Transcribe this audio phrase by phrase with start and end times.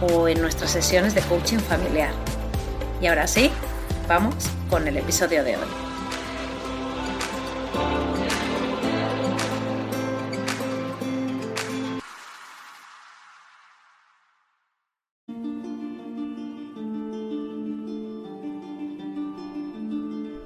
[0.00, 2.12] o en nuestras sesiones de coaching familiar.
[3.00, 3.50] Y ahora sí,
[4.08, 4.34] vamos
[4.68, 5.66] con el episodio de hoy.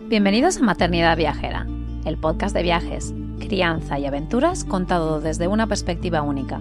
[0.07, 1.67] Bienvenidos a Maternidad Viajera,
[2.05, 6.61] el podcast de viajes, crianza y aventuras contado desde una perspectiva única,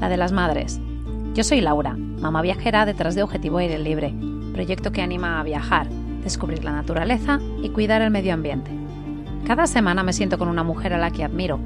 [0.00, 0.80] la de las madres.
[1.34, 4.12] Yo soy Laura, mamá viajera detrás de Objetivo Aire Libre,
[4.52, 5.88] proyecto que anima a viajar,
[6.24, 8.70] descubrir la naturaleza y cuidar el medio ambiente.
[9.46, 11.60] Cada semana me siento con una mujer a la que admiro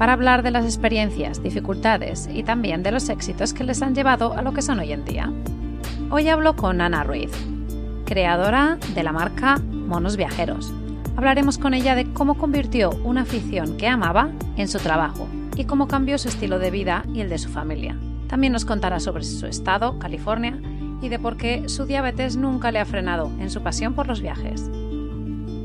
[0.00, 4.32] para hablar de las experiencias, dificultades y también de los éxitos que les han llevado
[4.32, 5.30] a lo que son hoy en día.
[6.10, 7.30] Hoy hablo con Ana Ruiz,
[8.06, 10.72] creadora de la marca Monos Viajeros.
[11.16, 15.86] Hablaremos con ella de cómo convirtió una afición que amaba en su trabajo y cómo
[15.86, 17.94] cambió su estilo de vida y el de su familia.
[18.30, 20.56] También nos contará sobre su estado, California,
[21.02, 24.20] y de por qué su diabetes nunca le ha frenado en su pasión por los
[24.20, 24.70] viajes.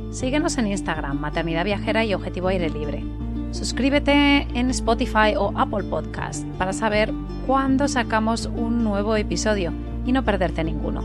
[0.10, 3.06] Síguenos en Instagram, Maternidad Viajera y Objetivo Aire Libre.
[3.52, 7.14] Suscríbete en Spotify o Apple Podcast para saber
[7.46, 9.72] cuándo sacamos un nuevo episodio
[10.04, 11.02] y no perderte ninguno.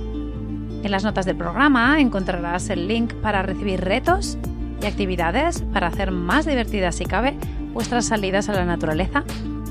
[0.82, 4.38] En las notas del programa encontrarás el link para recibir retos
[4.82, 7.36] y actividades para hacer más divertidas si cabe
[7.74, 9.24] vuestras salidas a la naturaleza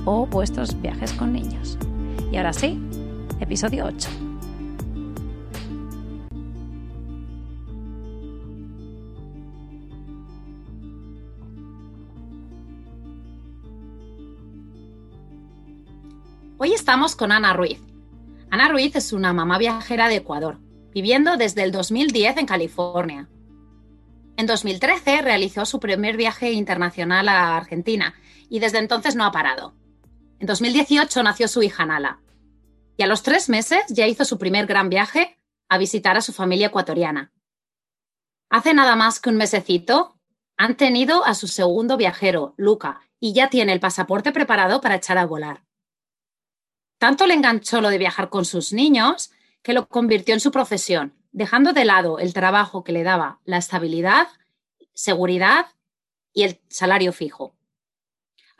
[0.05, 1.77] o vuestros viajes con niños.
[2.31, 2.79] Y ahora sí,
[3.39, 4.09] episodio 8.
[16.61, 17.79] Hoy estamos con Ana Ruiz.
[18.51, 20.59] Ana Ruiz es una mamá viajera de Ecuador,
[20.93, 23.29] viviendo desde el 2010 en California.
[24.35, 28.13] En 2013 realizó su primer viaje internacional a Argentina
[28.49, 29.73] y desde entonces no ha parado.
[30.39, 32.21] En 2018 nació su hija Nala
[32.95, 36.31] y a los tres meses ya hizo su primer gran viaje a visitar a su
[36.31, 37.33] familia ecuatoriana.
[38.49, 40.17] Hace nada más que un mesecito
[40.55, 45.17] han tenido a su segundo viajero, Luca, y ya tiene el pasaporte preparado para echar
[45.17, 45.65] a volar.
[46.97, 51.13] Tanto le enganchó lo de viajar con sus niños que lo convirtió en su profesión,
[51.33, 54.27] dejando de lado el trabajo que le daba la estabilidad,
[54.93, 55.67] seguridad
[56.33, 57.58] y el salario fijo.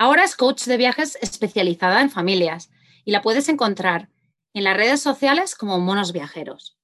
[0.01, 2.71] Ahora es coach de viajes especializada en familias
[3.03, 4.07] y la puedes encontrar
[4.53, 6.79] en las redes sociales como Monos Viajeros.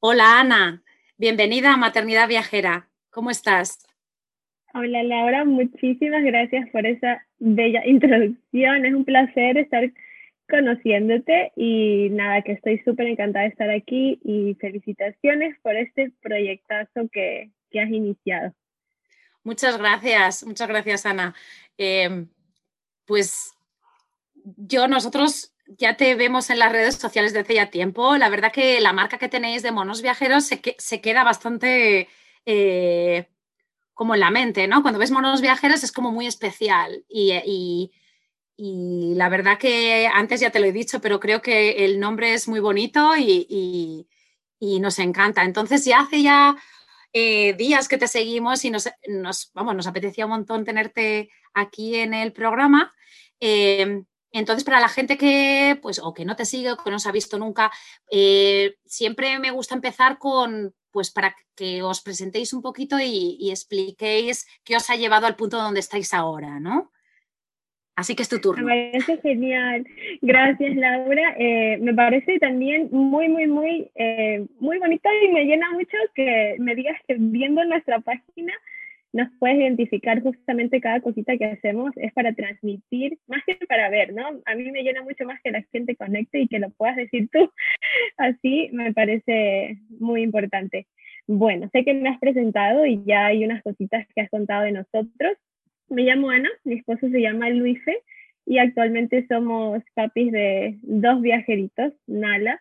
[0.00, 0.82] Hola Ana,
[1.16, 2.88] bienvenida a Maternidad Viajera.
[3.10, 3.86] ¿Cómo estás?
[4.74, 8.86] Hola Laura, muchísimas gracias por esa bella introducción.
[8.86, 9.92] Es un placer estar
[10.50, 17.08] conociéndote y nada, que estoy súper encantada de estar aquí y felicitaciones por este proyectazo
[17.12, 18.52] que, que has iniciado.
[19.44, 21.34] Muchas gracias, muchas gracias Ana.
[21.82, 22.28] Em,
[23.06, 23.52] pues
[24.44, 28.16] yo, nosotros ya te vemos en las redes sociales desde ya tiempo.
[28.16, 32.08] La verdad que la marca que tenéis de monos viajeros se, se queda bastante
[32.46, 33.28] eh,
[33.94, 34.82] como en la mente, ¿no?
[34.82, 40.50] Cuando ves monos viajeros es como muy especial y, y, la verdad que antes ya
[40.50, 44.06] te lo he dicho, pero creo que el nombre es muy bonito y,
[44.60, 45.42] y nos encanta.
[45.42, 46.56] Entonces ya hace ya
[47.12, 48.88] eh, días que te seguimos y nos,
[49.54, 52.94] vamos, nos apetecía un montón tenerte aquí en el programa.
[53.40, 56.98] Em, entonces, para la gente que, pues, o que no te sigue o que no
[56.98, 57.70] se ha visto nunca,
[58.10, 63.50] eh, siempre me gusta empezar con, pues, para que os presentéis un poquito y, y,
[63.50, 66.92] expliquéis qué os ha llevado al punto donde estáis ahora, ¿no?
[67.94, 68.64] Así que es tu turno.
[68.64, 69.86] Me parece genial.
[70.22, 71.34] Gracias, Laura.
[71.38, 76.56] Eh, me parece también muy, muy, muy, eh, muy bonito y me llena mucho que
[76.58, 78.54] me digas que viendo nuestra página
[79.12, 84.14] nos puedes identificar justamente cada cosita que hacemos es para transmitir, más que para ver,
[84.14, 84.40] ¿no?
[84.46, 87.28] A mí me llena mucho más que la gente conecte y que lo puedas decir
[87.30, 87.50] tú.
[88.16, 90.86] Así me parece muy importante.
[91.26, 94.72] Bueno, sé que me has presentado y ya hay unas cositas que has contado de
[94.72, 95.36] nosotros.
[95.88, 97.98] Me llamo Ana, mi esposo se llama Luise
[98.46, 102.60] y actualmente somos papis de dos viajeritos, Nala,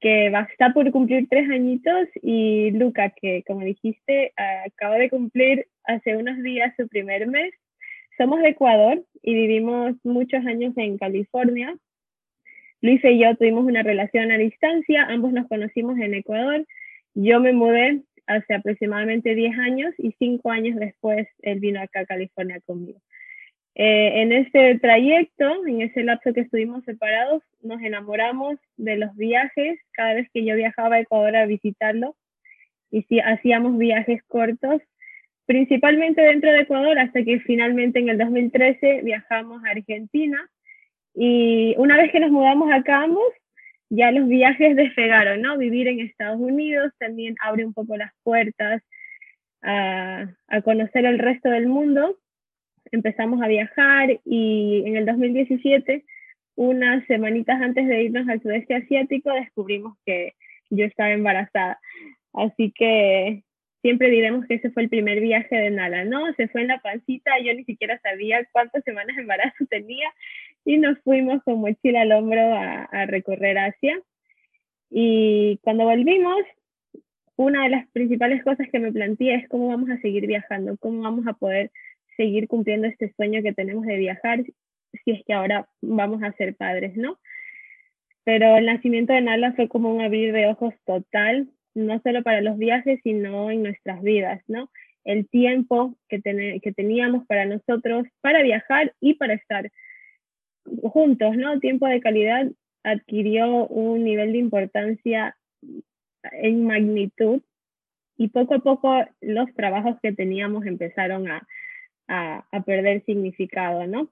[0.00, 4.32] que va, está por cumplir tres añitos, y Luca, que como dijiste,
[4.66, 7.52] acaba de cumplir hace unos días su primer mes.
[8.16, 11.74] Somos de Ecuador y vivimos muchos años en California.
[12.82, 16.66] Luis y yo tuvimos una relación a distancia, ambos nos conocimos en Ecuador.
[17.14, 22.06] Yo me mudé hace aproximadamente 10 años y cinco años después él vino acá a
[22.06, 23.00] California conmigo.
[23.74, 29.78] Eh, en ese trayecto, en ese lapso que estuvimos separados, nos enamoramos de los viajes.
[29.92, 32.16] Cada vez que yo viajaba a Ecuador a visitarlo,
[32.90, 34.82] y si hacíamos viajes cortos,
[35.46, 40.48] principalmente dentro de Ecuador, hasta que finalmente en el 2013 viajamos a Argentina.
[41.14, 43.32] Y una vez que nos mudamos acá ambos,
[43.88, 45.58] ya los viajes despegaron, ¿no?
[45.58, 48.82] Vivir en Estados Unidos también abre un poco las puertas
[49.62, 52.16] a conocer el resto del mundo
[52.92, 56.04] empezamos a viajar y en el 2017,
[56.56, 60.34] unas semanitas antes de irnos al sudeste asiático, descubrimos que
[60.70, 61.80] yo estaba embarazada.
[62.32, 63.42] Así que
[63.82, 66.32] siempre diremos que ese fue el primer viaje de Nala, ¿no?
[66.34, 70.08] Se fue en la pancita, yo ni siquiera sabía cuántas semanas de embarazo tenía
[70.64, 73.98] y nos fuimos con mochila al hombro a, a recorrer Asia.
[74.90, 76.42] Y cuando volvimos,
[77.36, 81.00] una de las principales cosas que me planteé es cómo vamos a seguir viajando, cómo
[81.02, 81.70] vamos a poder
[82.20, 86.54] seguir cumpliendo este sueño que tenemos de viajar si es que ahora vamos a ser
[86.54, 87.18] padres, ¿no?
[88.24, 92.42] Pero el nacimiento de Nala fue como un abrir de ojos total, no solo para
[92.42, 94.70] los viajes, sino en nuestras vidas, ¿no?
[95.04, 96.20] El tiempo que,
[96.76, 99.70] teníamos para nosotros, para viajar y para estar
[100.82, 101.58] juntos, ¿no?
[101.58, 102.50] Tiempo de calidad
[102.82, 105.36] adquirió un nivel de importancia
[106.32, 107.40] en magnitud
[108.18, 111.46] y poco a poco los trabajos que teníamos empezaron a,
[112.10, 114.10] a, perder significado, ¿no?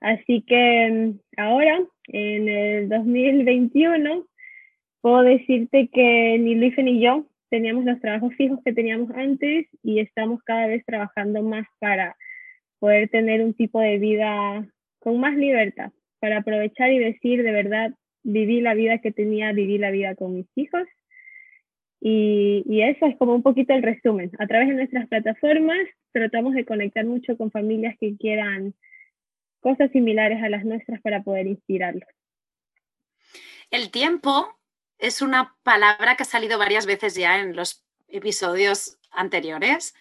[0.00, 4.26] Así que mm, ahora, en el 2021,
[5.00, 10.00] puedo decirte que ni Luis ni yo teníamos los trabajos fijos que teníamos antes y
[10.00, 12.16] estamos cada vez trabajando más para
[12.78, 14.66] poder tener un tipo de vida
[15.00, 17.92] con más libertad, para aprovechar y decir de verdad,
[18.22, 20.86] viví la vida que tenía, viví la vida con mis hijos
[22.06, 24.30] y, eso es como un poquito el resumen.
[24.38, 25.78] A través de nuestras plataformas
[26.12, 28.74] tratamos de conectar mucho con familias que quieran
[29.60, 32.06] cosas similares a las nuestras para poder inspirarlos.
[33.70, 34.54] El tiempo
[34.98, 39.94] es una palabra que ha salido varias veces ya en los episodios anteriores.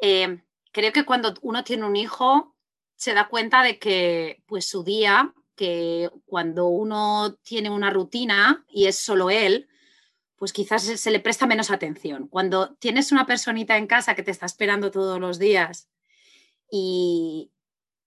[0.00, 0.38] Eh,
[0.72, 2.56] creo que cuando uno tiene un hijo
[2.96, 8.86] se da cuenta de que pues su día, que cuando uno tiene una rutina y
[8.86, 9.68] es solo él,
[10.42, 12.26] pues quizás se le presta menos atención.
[12.26, 15.88] Cuando tienes una personita en casa que te está esperando todos los días
[16.68, 17.52] y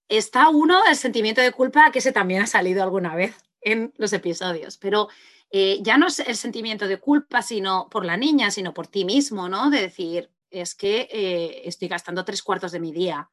[0.10, 4.12] está uno el sentimiento de culpa que ese también ha salido alguna vez en los
[4.12, 5.08] episodios, pero
[5.50, 9.06] eh, ya no es el sentimiento de culpa sino por la niña, sino por ti
[9.06, 9.70] mismo, ¿no?
[9.70, 13.32] De decir, es que eh, estoy gastando tres cuartos de mi día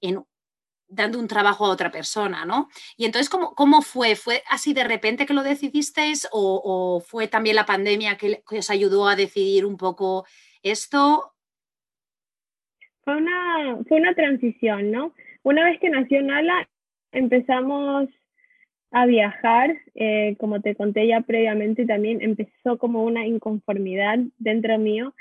[0.00, 0.24] en
[0.88, 2.68] dando un trabajo a otra persona, ¿no?
[2.96, 4.16] Y entonces, ¿cómo, cómo fue?
[4.16, 9.08] ¿Fue así de repente que lo decidisteis o, fue también la pandemia que, os ayudó
[9.08, 10.24] a decidir un poco
[10.62, 11.32] esto?
[13.02, 15.12] Fue una, fue una transición, ¿no?
[15.42, 16.68] Una vez que nació Nala,
[17.12, 18.08] empezamos
[18.90, 25.14] a viajar, eh, como te conté ya previamente, también empezó como una inconformidad dentro mío,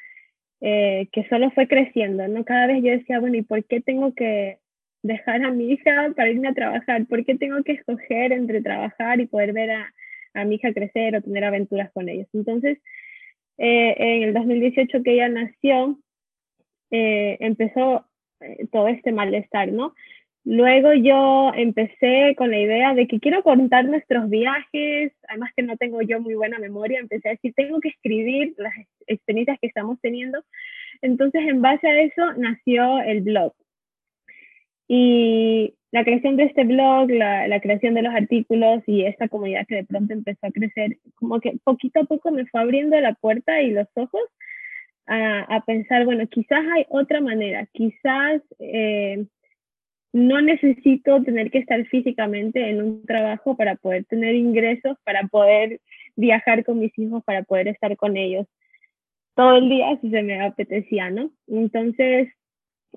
[0.61, 2.45] eh, que solo fue creciendo, ¿no?
[2.45, 4.59] Cada vez yo decía, bueno, ¿y por qué tengo que
[5.03, 7.05] dejar a mi hija para irme a trabajar?
[7.05, 9.93] ¿Por qué tengo que escoger entre trabajar y poder ver a,
[10.33, 12.27] a mi hija crecer o tener aventuras con ellos?
[12.33, 12.79] Entonces,
[13.57, 16.00] eh, en el 2018 que ella nació,
[16.91, 18.05] eh, empezó
[18.39, 19.93] eh, todo este malestar, ¿no?
[20.45, 25.77] Luego yo empecé con la idea de que quiero contar nuestros viajes, además que no
[25.77, 28.74] tengo yo muy buena memoria, empecé a decir, tengo que escribir las
[29.07, 30.43] experiencias que estamos teniendo.
[31.01, 33.53] Entonces, en base a eso, nació el blog.
[34.87, 39.65] Y la creación de este blog, la, la, creación de los artículos y esta comunidad
[39.67, 43.13] que de pronto empezó a crecer, como que poquito a poco me fue abriendo la
[43.13, 44.21] puerta y los ojos
[45.05, 49.25] a, a pensar, bueno, quizás hay otra manera, quizás eh,
[50.13, 55.79] no necesito tener que estar físicamente en un trabajo para poder tener ingresos, para poder
[56.15, 58.47] viajar con mis hijos, para poder estar con ellos
[59.35, 61.31] todo el día si se me apetecía, ¿no?
[61.47, 62.29] Entonces,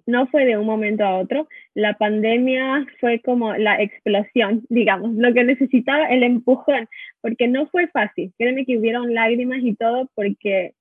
[0.06, 1.48] no fue de un momento a otro.
[1.74, 6.88] La pandemia fue como la explosión, digamos, lo que necesitaba el empujón,
[7.20, 8.32] porque no fue fácil.
[8.38, 10.72] Créeme que hubieron lágrimas y todo porque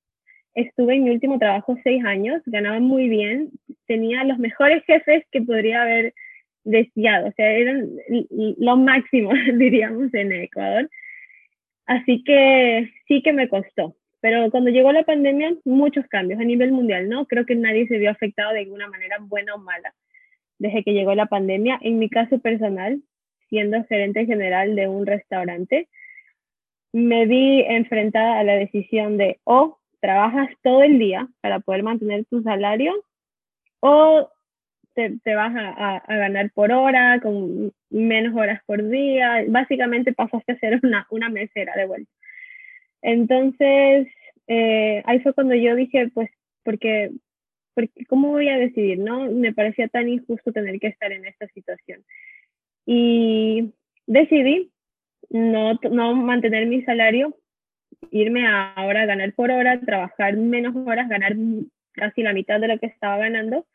[0.56, 3.52] estuve en mi último trabajo seis años, ganaba muy bien,
[3.88, 6.14] tenía los mejores jefes que podría haber
[6.64, 7.90] deseado, o sea, eran
[8.58, 10.90] lo máximo, diríamos, en Ecuador.
[11.86, 13.96] Así que sí que me costó,
[14.26, 17.28] pero cuando llegó la pandemia, muchos cambios a nivel mundial, ¿no?
[17.28, 19.94] Creo que nadie se vio afectado de alguna manera buena o mala
[20.58, 21.78] desde que llegó la pandemia.
[21.84, 23.04] En mi caso personal,
[23.50, 25.90] siendo gerente general de un restaurante,
[26.92, 32.26] me vi enfrentada a la decisión de o trabajas todo el día para poder mantener
[32.26, 32.96] tu salario
[33.80, 34.32] o
[34.96, 39.44] te, vas a, a, ganar por hora, con menos horas por día.
[39.50, 42.12] Básicamente pasaste a ser una, una mesera de vuelta.
[43.06, 44.08] Entonces,
[44.48, 46.28] eh, ahí fue cuando yo dije, pues,
[46.64, 47.12] porque,
[47.76, 48.98] porque, ¿cómo voy a decidir?
[48.98, 52.04] No, me parecía tan injusto tener que estar en esta situación.
[52.88, 53.74] Y
[54.08, 54.72] decidí
[55.30, 57.38] no, no mantener mi salario,
[58.10, 61.36] irme a ahora a ganar por hora, trabajar menos horas, ganar
[61.92, 63.68] casi la mitad de lo que estaba ganando.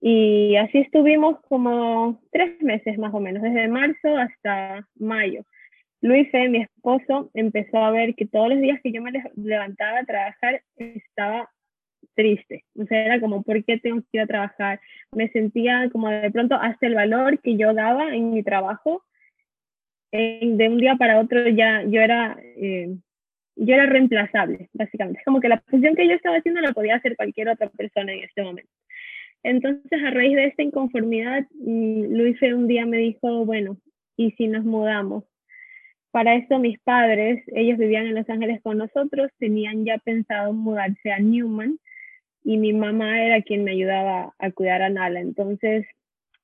[0.00, 5.44] Y así estuvimos como tres meses más o menos, desde marzo hasta mayo.
[6.00, 10.04] Luis, mi esposo, empezó a ver que todos los días que yo me levantaba a
[10.04, 11.50] trabajar estaba
[12.14, 12.64] triste.
[12.76, 14.80] O sea, era como, ¿por qué tengo que ir a trabajar?
[15.12, 19.04] Me sentía como de pronto hasta el valor que yo daba en mi trabajo.
[20.12, 22.96] de un día para otro ya yo era, eh,
[23.56, 25.20] yo era reemplazable, básicamente.
[25.20, 28.12] Es como que la posición que yo estaba haciendo la podía hacer cualquier otra persona
[28.12, 28.70] en este momento.
[29.42, 33.76] Entonces, a raíz de esta inconformidad, mm, Luis un día me dijo, bueno,
[34.16, 35.24] ¿y si nos mudamos?
[36.18, 41.12] Para eso mis padres, ellos vivían en Los Ángeles con nosotros, tenían ya pensado mudarse
[41.12, 41.78] a Newman
[42.42, 45.20] y mi mamá era quien me ayudaba a cuidar a Nala.
[45.20, 45.86] Entonces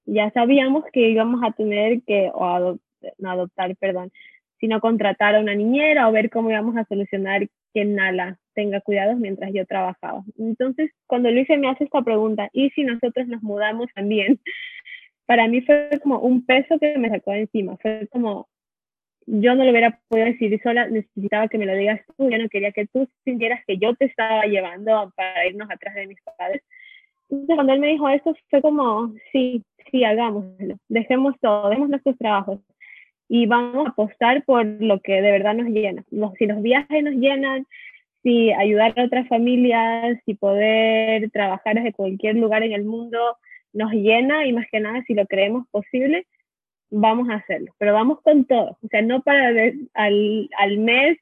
[0.06, 2.78] ya sabíamos que íbamos a tener que, o
[3.18, 4.12] no adoptar, perdón,
[4.60, 9.16] sino contratar a una niñera o ver cómo íbamos a solucionar que Nala tenga cuidados
[9.16, 10.22] mientras yo trabajaba.
[10.38, 14.38] Entonces, cuando Luis me hace esta pregunta, ¿y si nosotros nos mudamos también?
[15.26, 17.76] Para mí fue como un peso que me sacó de encima.
[17.78, 18.46] Fue como,
[19.26, 22.48] yo no lo hubiera podido decidir sola, necesitaba que me lo digas tú, yo no
[22.48, 26.62] quería que tú sintieras que yo te estaba llevando para irnos atrás de mis padres.
[27.30, 32.18] Entonces, cuando él me dijo esto, fue como, sí, sí, hagámoslo, dejemos todo, dejemos nuestros
[32.18, 32.60] trabajos
[33.28, 36.04] y vamos a apostar por lo que de verdad nos llena.
[36.38, 37.66] Si los viajes nos llenan,
[38.22, 43.18] si ayudar a otras familias, si poder trabajar desde cualquier lugar en el mundo
[43.72, 46.26] nos llena y más que nada si lo creemos posible,
[46.90, 49.48] vamos a hacerlo, pero vamos con todo, o sea, no para
[49.94, 51.18] al, al mes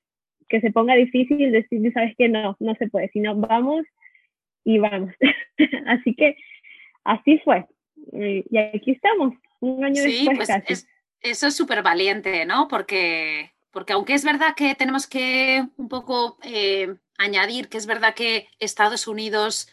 [0.53, 3.87] que se ponga difícil decir, sabes que no, no se puede, sino vamos
[4.65, 5.13] y vamos.
[5.87, 6.37] así que
[7.05, 7.65] así fue.
[8.13, 10.87] Y aquí estamos, un año después pues casi.
[11.21, 12.69] eso es súper valiente, ¿no?
[12.69, 18.15] Porque, porque aunque es verdad que tenemos que un poco eh, añadir que es verdad
[18.15, 19.73] que Estados Unidos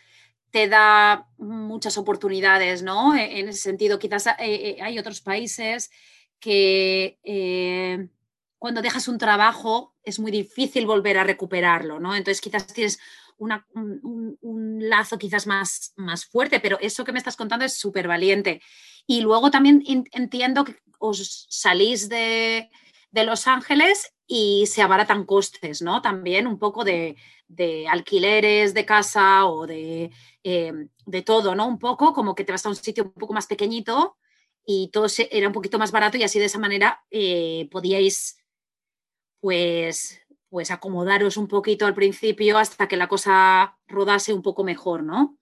[0.51, 3.15] te da muchas oportunidades, ¿no?
[3.15, 5.91] E, en ese sentido, quizás eh, eh, hay otros países
[6.39, 8.07] que eh,
[8.57, 12.15] cuando dejas un trabajo es muy difícil volver a recuperarlo, ¿no?
[12.15, 12.99] Entonces quizás tienes
[13.37, 18.61] un, lazo quizás más, más fuerte, pero eso que me estás contando es súper valiente.
[19.07, 22.69] Y luego también entiendo que os salís de,
[23.11, 26.01] de Los Ángeles y se abaratan costes, ¿no?
[26.01, 27.15] También un poco de,
[27.49, 30.11] de alquileres de casa o de,
[30.43, 31.67] em, de, todo, ¿no?
[31.67, 34.15] Un poco como que te vas a un sitio un poco más pequeñito
[34.65, 38.37] y todo era un poquito más barato y así de esa manera eh, podíais
[39.41, 45.03] pues, pues acomodaros un poquito al principio hasta que la cosa rodase un poco mejor,
[45.03, 45.37] ¿no?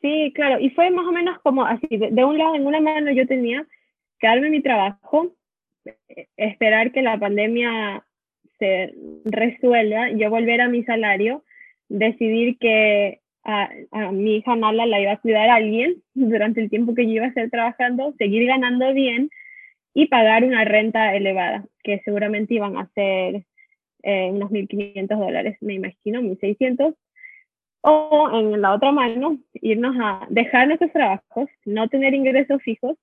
[0.00, 3.12] Sí, claro, y fue más o menos como así, de, un lado, en una mano
[3.12, 3.64] yo tenía
[4.18, 5.32] que darme mi trabajo,
[5.84, 8.04] eh, esperar que la pandemia
[9.24, 11.44] resuelva, yo volver a mi salario,
[11.88, 13.70] decidir que a,
[14.12, 17.24] mi hija Nala la iba a cuidar a alguien durante el tiempo que yo iba
[17.26, 19.30] a estar trabajando, seguir ganando bien
[19.94, 23.44] y pagar una renta elevada, que seguramente iban a ser
[24.02, 26.94] eh, unos 1.500 dólares, me imagino, 1.600.
[27.84, 32.96] O en la otra mano, irnos a dejar nuestros trabajos, no tener ingresos fijos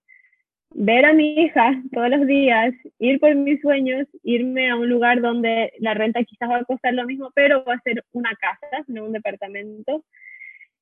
[0.71, 5.21] ver a mi hija todos los días, ir por mis sueños, irme a un lugar
[5.21, 8.83] donde la renta quizás va a costar lo mismo, pero va a ser una casa,
[8.88, 10.03] no un departamento.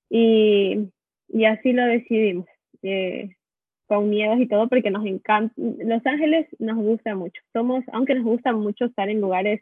[0.10, 0.90] Y,
[1.30, 2.48] y así lo decidimos,
[2.84, 3.36] eh,
[3.88, 5.54] con miedos y todo, porque nos encanta.
[5.58, 7.42] Los Ángeles nos gusta mucho.
[7.54, 9.62] Somos, aunque nos gusta mucho estar en lugares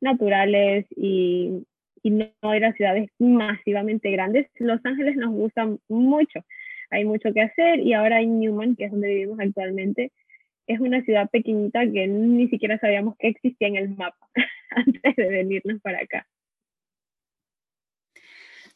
[0.00, 1.64] naturales y
[2.04, 4.46] y no ir a ciudades masivamente grandes.
[4.56, 6.44] Los Ángeles nos gustan mucho,
[6.90, 10.12] hay mucho que hacer y ahora en Newman, que es donde vivimos actualmente,
[10.66, 14.28] es una ciudad pequeñita que ni siquiera sabíamos que existía en el mapa
[14.70, 16.26] antes de venirnos para acá.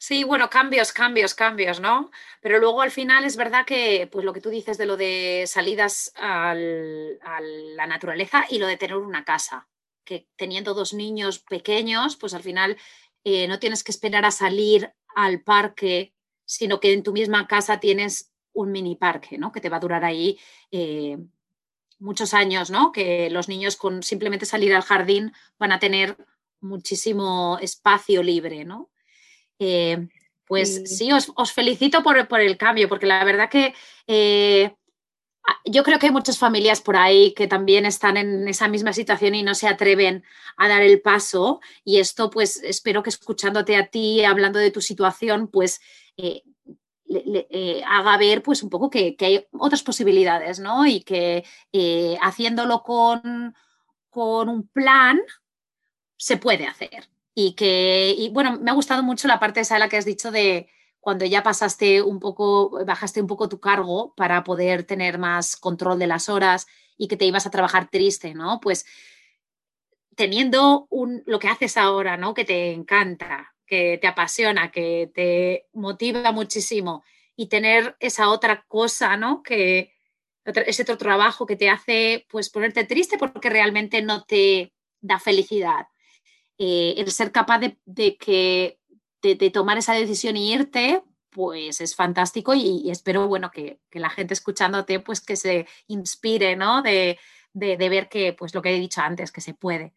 [0.01, 2.09] Sí, bueno, cambios, cambios, cambios, ¿no?
[2.41, 5.43] Pero luego al final es verdad que, pues lo que tú dices de lo de
[5.45, 9.67] salidas a la naturaleza y lo de tener una casa,
[10.05, 12.77] que teniendo dos niños pequeños, pues al final
[13.25, 16.13] eh, no tienes que esperar a salir al parque,
[16.49, 19.51] sino que en tu misma casa tienes un mini parque, ¿no?
[19.51, 20.39] Que te va a durar ahí
[20.71, 21.19] eh,
[21.99, 22.91] muchos años, ¿no?
[22.91, 26.17] Que los niños con simplemente salir al jardín van a tener
[26.59, 28.89] muchísimo espacio libre, ¿no?
[29.59, 30.07] Eh,
[30.47, 33.75] pues sí, os, felicito por, el cambio, porque la verdad que
[34.07, 34.73] eh,
[35.65, 39.35] yo creo que hay muchas familias por ahí que también están en esa misma situación
[39.35, 40.23] y no se atreven
[40.57, 41.61] a dar el paso.
[41.83, 45.81] Y esto, pues, espero que escuchándote a ti, hablando de tu situación, pues
[46.21, 46.43] eh,
[47.05, 50.85] le, haga ver pues un poco que, hay otras posibilidades, ¿no?
[50.85, 51.43] Y que
[52.21, 53.55] haciéndolo con,
[54.09, 55.19] con un plan
[56.17, 59.79] se puede hacer y que, y bueno, me ha gustado mucho la parte esa de
[59.79, 60.67] la que has dicho de
[60.99, 65.97] cuando ya pasaste un poco, bajaste un poco tu cargo para poder tener más control
[65.99, 68.59] de las horas y que te ibas a trabajar triste, ¿no?
[68.61, 68.85] Pues
[70.15, 72.33] teniendo un, lo que haces ahora, ¿no?
[72.33, 77.03] Que te encanta, que te apasiona, que te motiva muchísimo
[77.35, 79.43] y tener esa otra cosa, ¿no?
[79.43, 79.93] Que
[80.43, 85.87] ese otro trabajo que te hace pues ponerte triste porque realmente no te da felicidad
[86.61, 88.79] eh, el ser capaz de, que,
[89.21, 94.33] de, tomar esa decisión y irte, pues es fantástico y, espero, bueno, que, la gente
[94.33, 96.81] escuchándote, pues que se inspire, ¿no?
[96.81, 97.17] De,
[97.53, 99.93] ver que, pues lo que he dicho antes, que se puede.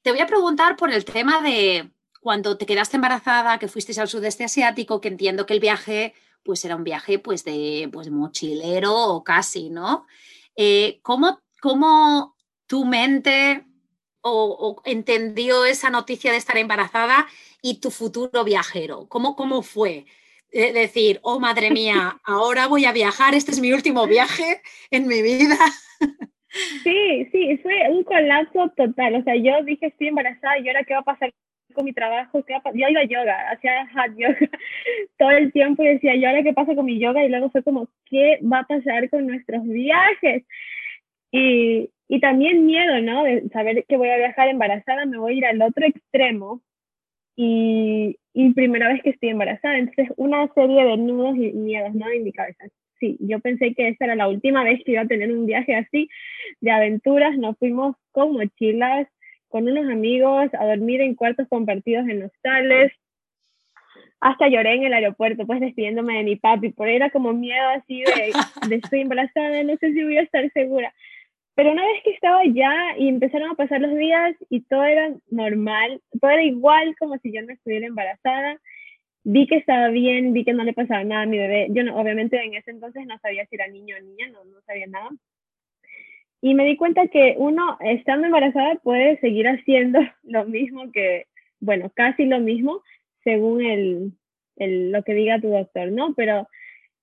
[0.00, 4.08] Te voy a preguntar por el tema de cuando te quedaste embarazada, que fuiste al
[4.08, 8.94] sudeste asiático, que entiendo que el viaje, pues era un viaje, pues de pues, mochilero
[8.94, 10.06] o casi, ¿no?
[10.54, 12.36] Eh, ¿cómo, ¿Cómo
[12.66, 13.64] tu mente
[14.20, 17.26] o, entendió esa noticia de estar embarazada
[17.62, 19.08] y tu futuro viajero?
[19.08, 20.06] ¿Cómo, cómo fue?
[20.52, 25.22] decir, oh madre mía, ahora voy a viajar, este es mi último viaje en mi
[25.22, 25.58] vida.
[26.82, 29.14] Sí, sí, fue un colapso total.
[29.14, 31.32] O sea, yo dije, estoy embarazada y ahora qué va a pasar
[31.72, 34.36] con mi trabajo, ¿Qué Yo iba a yoga, hacía hot yoga
[35.18, 37.24] todo el tiempo y decía, ¿y ahora qué pasa con mi yoga?
[37.24, 40.44] Y luego fue como, ¿qué va a pasar con nuestros viajes?
[41.32, 43.24] Y, y también miedo, ¿no?
[43.24, 46.60] De saber que voy a viajar embarazada, me voy a ir al otro extremo
[47.36, 49.78] y, y primera vez que estoy embarazada.
[49.78, 52.08] Entonces, una serie de nudos y miedos, ¿no?
[52.10, 52.64] En mi cabeza.
[52.98, 55.74] Sí, yo pensé que esta era la última vez que iba a tener un viaje
[55.74, 56.08] así
[56.60, 57.36] de aventuras.
[57.38, 59.08] Nos fuimos con mochilas,
[59.50, 62.92] con unos amigos, a dormir en cuartos compartidos en hostales.
[64.20, 68.02] Hasta lloré en el aeropuerto, pues despidiéndome de mi papi, porque era como miedo así
[68.02, 68.32] de,
[68.68, 70.94] de estoy embarazada, no sé si voy a estar segura.
[71.54, 75.12] Pero una vez que estaba allá y empezaron a pasar los días y todo era
[75.30, 78.58] normal, todo era igual como si yo no estuviera embarazada,
[79.24, 81.68] vi que estaba bien, vi que no le pasaba nada a mi bebé.
[81.70, 84.60] Yo no, obviamente en ese entonces no sabía si era niño o niña, no, no
[84.62, 85.10] sabía nada.
[86.42, 91.26] Y me di cuenta que uno, estando embarazada, puede seguir haciendo lo mismo que,
[91.60, 92.82] bueno, casi lo mismo,
[93.24, 94.12] según el,
[94.92, 96.14] lo que diga tu doctor, ¿no?
[96.14, 96.48] Pero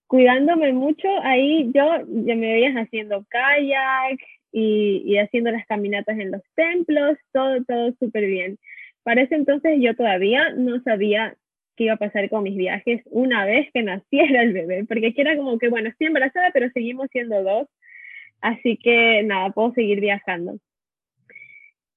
[0.08, 4.19] cuidándome mucho, ahí yo ya me veías haciendo kayak,
[4.52, 8.58] y, haciendo las caminatas en los templos, todo, todo súper bien.
[9.04, 11.36] Para ese entonces yo todavía no sabía
[11.76, 15.38] qué iba a pasar con mis viajes una vez que naciera el bebé, porque era
[15.38, 17.67] como que, bueno, estoy embarazada, pero seguimos siendo dos,
[18.41, 20.58] así que nada, puedo seguir viajando.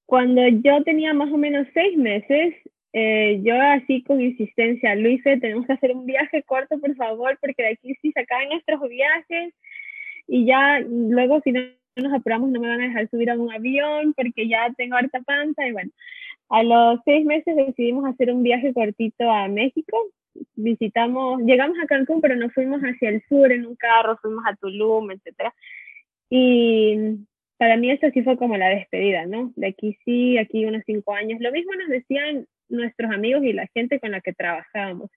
[0.07, 2.55] Cuando yo tenía más o menos seis meses,
[2.92, 7.62] eh, yo así con insistencia, Luis, tenemos que hacer un viaje corto, por favor, porque
[7.62, 9.55] de aquí sí se acaban nuestros viajes
[10.26, 11.61] y ya luego si no
[11.96, 15.20] nos apuramos, no me van a dejar subir a un avión porque ya tengo harta
[15.20, 15.90] panza y bueno,
[16.48, 19.96] a los seis meses decidimos hacer un viaje cortito a México.
[20.57, 24.57] Visitamos, llegamos a Cancún, pero nos fuimos hacia el sur en un carro, fuimos a
[24.57, 25.53] Tulum, etc.
[26.30, 27.26] Y
[27.58, 29.52] para mí eso sí fue como la despedida, ¿no?
[29.56, 31.40] De aquí sí, aquí unos cinco años.
[31.40, 35.10] Lo mismo nos decían nuestros amigos y la gente con la que trabajábamos.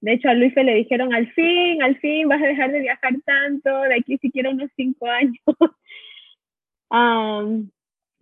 [0.00, 3.12] De hecho, a Luis le dijeron, al fin, al fin vas a dejar de viajar
[3.24, 5.38] tanto, de aquí siquiera unos cinco años.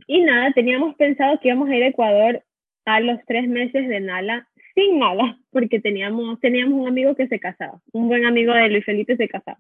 [0.07, 2.43] y nada, teníamos pensado que íbamos a ir a Ecuador
[2.85, 7.39] a los tres meses de Nala sin nada, porque teníamos, teníamos un amigo que se
[7.39, 9.59] casaba, un buen amigo de Luis Felipe se casaba.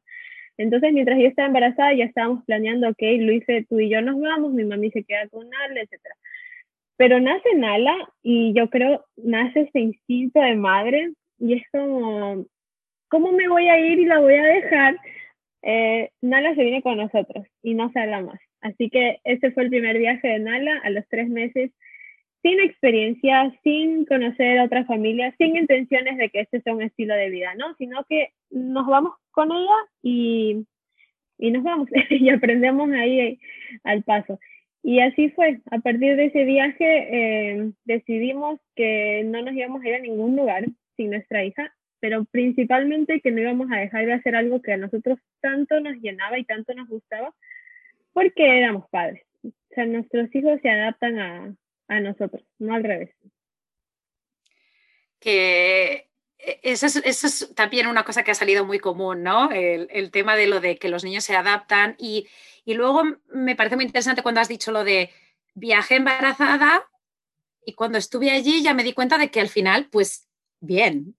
[0.58, 4.52] Entonces, mientras yo estaba embarazada, ya estábamos planeando, ok, Luis, tú y yo nos vamos,
[4.52, 6.00] mi mami se queda con Nala, etc.
[6.96, 12.46] pero nace Nala y yo creo nace ese instinto de madre y es como,
[13.08, 14.98] ¿cómo me voy a ir y la voy a dejar?
[15.62, 18.40] Eh, Nala se viene con nosotros y no se habla más.
[18.60, 21.72] Así que ese fue el primer viaje de Nala a los tres meses,
[22.42, 27.14] sin experiencia, sin conocer a otra familia, sin intenciones de que este sea un estilo
[27.14, 27.74] de vida, ¿no?
[27.76, 30.66] Sino que nos vamos con ella y,
[31.38, 33.40] y nos vamos y aprendemos ahí
[33.84, 34.38] al paso.
[34.82, 35.60] Y así fue.
[35.70, 40.36] A partir de ese viaje eh, decidimos que no nos íbamos a ir a ningún
[40.36, 40.64] lugar
[40.96, 44.76] sin nuestra hija, pero principalmente que no íbamos a dejar de hacer algo que a
[44.76, 47.32] nosotros tanto nos llenaba y tanto nos gustaba,
[48.12, 49.22] porque éramos padres.
[49.44, 51.54] O sea, nuestros hijos se adaptan a,
[51.88, 53.10] a nosotros, no al revés.
[55.20, 56.08] Que
[56.42, 59.50] e, eso es, eso es, también una cosa que ha salido muy común, ¿no?
[59.50, 61.94] El, el, tema de lo de que los niños se adaptan.
[61.98, 62.28] Y,
[62.64, 65.10] y luego me parece muy interesante cuando has dicho lo de
[65.54, 66.88] viaje embarazada
[67.64, 70.28] y cuando estuve allí ya me di cuenta de que al final, pues
[70.60, 71.16] bien.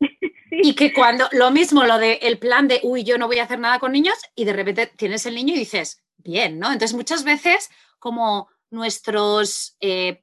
[0.52, 0.60] Sí.
[0.64, 3.44] Y que cuando, lo mismo, lo de el plan de, uy, yo no voy a
[3.44, 6.66] hacer nada con niños y de repente tienes el niño y dices, bien, ¿no?
[6.66, 10.22] Entonces muchas veces como nuestros, eh,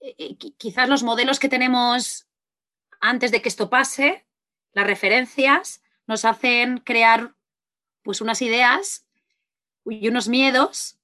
[0.00, 2.26] eh, quizás los modelos que tenemos
[3.02, 4.24] antes de que esto pase,
[4.72, 7.34] las referencias nos hacen crear
[8.02, 9.06] pues unas ideas
[9.84, 10.98] y unos miedos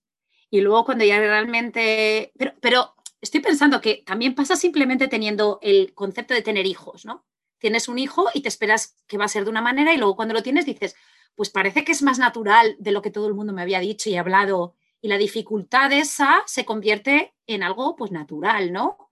[0.48, 2.32] y luego cuando ya realmente...
[2.38, 7.26] Pero, pero estoy pensando que también pasa simplemente teniendo el concepto de tener hijos, ¿no?
[7.58, 10.16] Tienes un hijo y te esperas que va a ser de una manera y luego
[10.16, 10.94] cuando lo tienes dices,
[11.34, 14.08] pues parece que es más natural de lo que todo el mundo me había dicho
[14.08, 19.10] y hablado y la dificultad esa se convierte en algo pues natural, ¿no?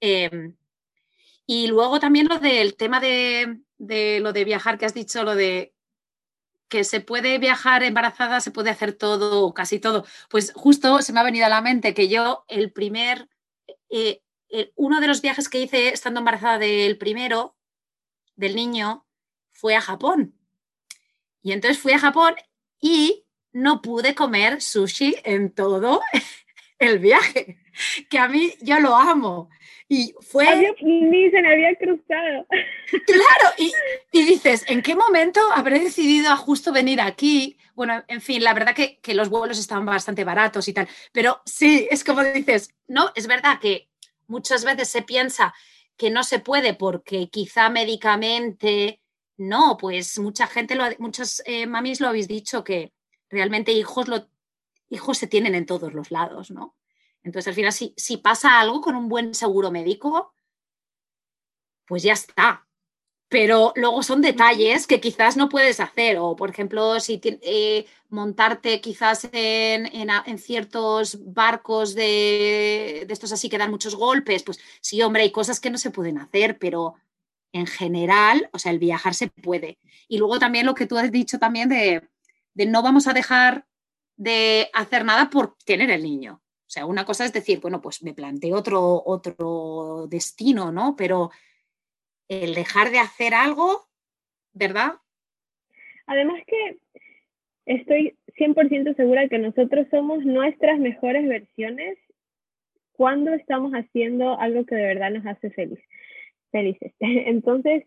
[0.00, 0.52] Eh,
[1.50, 5.34] y luego también lo del tema de, de, lo de viajar que has dicho, lo
[5.34, 5.74] de
[6.68, 10.04] que se puede viajar embarazada, se puede hacer todo casi todo.
[10.28, 13.30] Pues justo se me ha venido a la mente que yo el primer,
[13.88, 14.20] eh,
[14.74, 17.56] uno de los viajes que hice estando embarazada del primero,
[18.36, 19.06] del niño,
[19.48, 20.38] fue a Japón.
[21.40, 22.34] Y entonces fui a Japón
[22.78, 26.02] y no pude comer sushi en todo
[26.78, 27.58] el viaje,
[28.10, 29.50] que a mí yo lo amo.
[29.88, 30.74] Y fue...
[30.82, 32.46] Ni se me había cruzado.
[33.06, 33.72] Claro, y,
[34.12, 37.56] y, dices, ¿en qué momento habré decidido a justo venir aquí?
[37.74, 41.40] Bueno, en fin, la verdad que, que los vuelos estaban bastante baratos y tal, pero
[41.46, 43.88] sí, es como dices, no, es verdad que
[44.26, 45.54] muchas veces se piensa
[45.96, 49.00] que no se puede porque quizá médicamente,
[49.36, 52.92] no, pues mucha gente, lo, muchas eh, mamis lo habéis dicho, que
[53.30, 54.28] realmente hijos, lo,
[54.90, 56.76] hijos se tienen en todos los lados, ¿no?
[57.22, 60.34] Entonces, al final, si, si pasa algo con un buen seguro médico,
[61.86, 62.66] pues ya está.
[63.28, 66.16] Pero luego son detalles que quizás no puedes hacer.
[66.18, 73.32] O, por ejemplo, si eh, montarte quizás en, en, en ciertos barcos de, de, estos
[73.32, 76.58] así que dan muchos golpes, pues sí, hombre, hay cosas que no se pueden hacer,
[76.58, 76.94] pero
[77.52, 79.78] en general, o sea, el viajar se puede.
[80.08, 82.08] Y luego también lo que tú has dicho también de,
[82.54, 83.67] de no vamos a dejar
[84.18, 86.42] de hacer nada por tener el niño.
[86.42, 90.96] O sea, una cosa es decir, bueno, pues me planteo otro, otro destino, ¿no?
[90.96, 91.30] Pero
[92.28, 93.88] el dejar de hacer algo,
[94.52, 94.94] ¿verdad?
[96.06, 96.78] Además que
[97.64, 101.96] estoy 100% segura que nosotros somos nuestras mejores versiones
[102.92, 105.80] cuando estamos haciendo algo que de verdad nos hace feliz,
[106.50, 106.92] felices.
[107.00, 107.84] Entonces,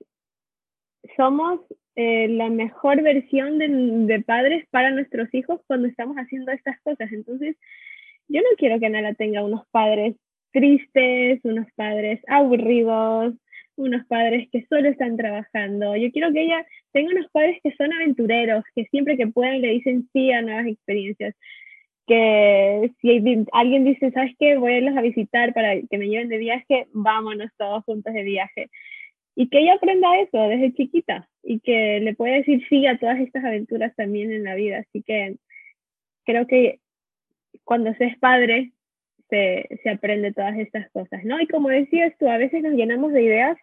[1.18, 1.62] somos
[1.96, 7.12] eh, la mejor versión de, de padres para nuestros hijos cuando estamos haciendo estas cosas.
[7.12, 7.58] Entonces,
[8.28, 10.16] yo no quiero que Nala tenga unos padres
[10.52, 13.36] tristes, unos padres aburridos,
[13.76, 15.96] unos padres que solo están trabajando.
[15.96, 19.70] Yo quiero que ella tenga unos padres que son aventureros, que siempre que pueden le
[19.70, 21.36] dicen sí a nuevas experiencias.
[22.08, 24.58] Que si alguien dice, ¿sabes qué?
[24.58, 28.24] Voy a irlos a visitar para que me lleven de viaje, vámonos todos juntos de
[28.24, 28.70] viaje.
[29.36, 33.20] Y que ella aprenda eso desde chiquita y que le pueda decir sí a todas
[33.20, 34.80] estas aventuras también en la vida.
[34.80, 35.38] Así que
[36.26, 36.80] creo que
[37.64, 38.72] cuando se es padre,
[39.30, 41.40] se, se, aprende todas estas cosas, ¿no?
[41.40, 43.58] Y como decías tú, a veces nos llenamos de ideas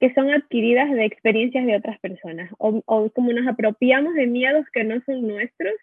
[0.00, 4.64] que son adquiridas de experiencias de otras personas, o, o como nos apropiamos de miedos
[4.72, 5.74] que no son nuestros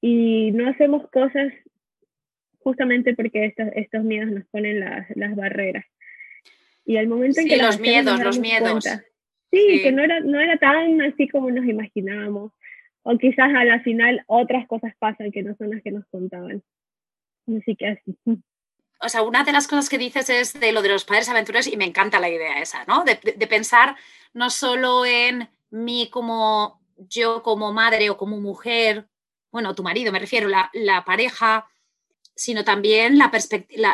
[0.00, 1.52] y no hacemos cosas
[2.58, 5.84] justamente porque estos, estos miedos nos ponen las, las barreras.
[6.84, 8.70] Y al momento en sí, que los miedos, los miedos.
[8.70, 9.04] Cuenta,
[9.50, 12.52] sí, sí, que no era, no era tan así como nos imaginábamos
[13.04, 16.62] o quizás a la final otras cosas pasan que no son las que nos contaban.
[17.46, 18.16] Así que así.
[19.00, 21.66] O sea, una de las cosas que dices es de lo de los padres aventureros
[21.66, 23.04] y me encanta la idea esa, ¿no?
[23.04, 23.96] De, de pensar
[24.32, 29.06] no solo en mí como yo como madre o como mujer,
[29.52, 31.68] bueno, tu marido, me refiero, la, la pareja,
[32.34, 33.30] sino también la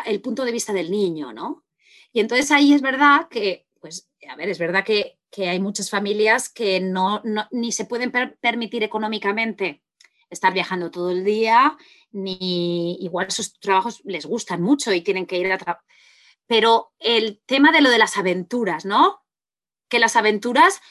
[0.05, 1.65] el punto de vista del niño, ¿no?
[2.13, 6.49] Y entonces ahí es verdad que, pues, a ver, es verdad que, hay muchas familias
[6.49, 7.21] que no,
[7.51, 9.81] ni se pueden permitir económicamente
[10.29, 11.77] estar viajando todo el día,
[12.11, 15.85] ni igual sus trabajos les gustan mucho y tienen que ir a trabajar.
[16.47, 19.21] Pero el tema de lo de las aventuras, ¿no?
[19.87, 20.81] Que las aventuras,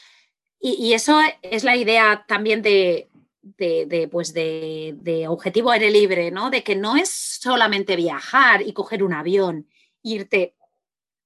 [0.58, 3.10] y, eso es la idea también de,
[3.42, 6.48] de, pues de, de, objetivo aire libre, ¿no?
[6.48, 9.68] De que no es solamente viajar y coger un avión,
[10.02, 10.54] irte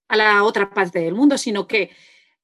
[0.09, 1.91] a la otra parte del mundo, sino que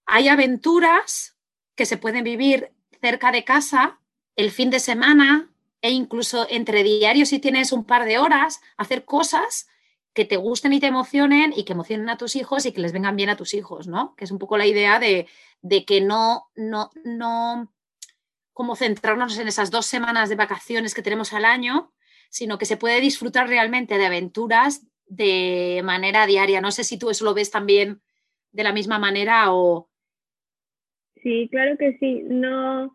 [0.07, 1.37] hay aventuras
[1.75, 4.01] que se pueden vivir cerca de casa
[4.37, 5.51] el fin de semana
[5.83, 9.68] e incluso entre diarios si tienes un par de horas, hacer cosas
[10.12, 12.92] que te gusten y te emocionen y que emocionen a tus hijos y que les
[12.92, 14.14] vengan bien a tus hijos, ¿no?
[14.16, 15.29] Que es un poco la idea de,
[15.62, 17.73] de que no, no, no,
[18.53, 21.92] como centrarnos en esas dos semanas de vacaciones que tenemos al año,
[22.29, 26.61] sino que se puede disfrutar realmente de aventuras de manera diaria.
[26.61, 28.01] No sé si tú eso lo ves también
[28.53, 29.88] de la misma manera o...
[31.23, 32.23] Sí, claro que sí.
[32.25, 32.94] No,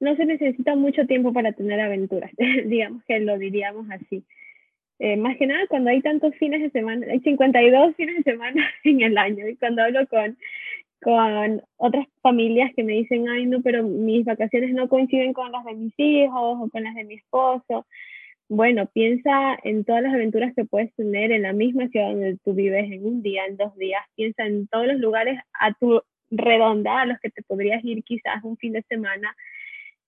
[0.00, 2.30] no se necesita mucho tiempo para tener aventuras,
[2.64, 4.24] digamos que lo diríamos así.
[4.98, 8.66] Eh, más que nada cuando hay tantos fines de semana, hay 52 fines de semana
[8.84, 10.38] en el año y cuando hablo con,
[11.02, 15.64] con otras familias que me dicen, ay no, pero mis vacaciones no coinciden con las
[15.66, 17.86] de mis hijos o con las de mi esposo,
[18.48, 22.54] bueno, piensa en todas las aventuras que puedes tener en la misma ciudad donde tú
[22.54, 24.02] vives, en un día, en dos días.
[24.14, 28.42] Piensa en todos los lugares a tu redonda a los que te podrías ir quizás
[28.44, 29.36] un fin de semana.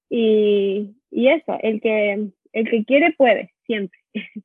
[0.08, 3.98] Y, eso, el que, el que quiere puede, siempre.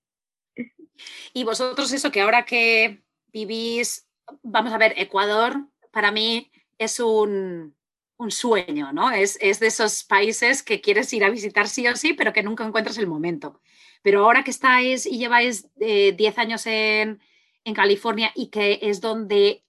[1.34, 2.99] Y vosotros eso que ahora que
[3.34, 4.08] vivís,
[4.43, 7.75] vamos a ver, Ecuador, para mí es un,
[8.23, 9.12] un sueño, ¿no?
[9.12, 12.43] Es, es, de esos países que quieres ir a visitar sí o sí, pero que
[12.43, 13.62] nunca encuentras el momento.
[14.01, 17.21] Pero ahora que estáis y lleváis 10 eh, años en,
[17.63, 19.63] en, California y que es donde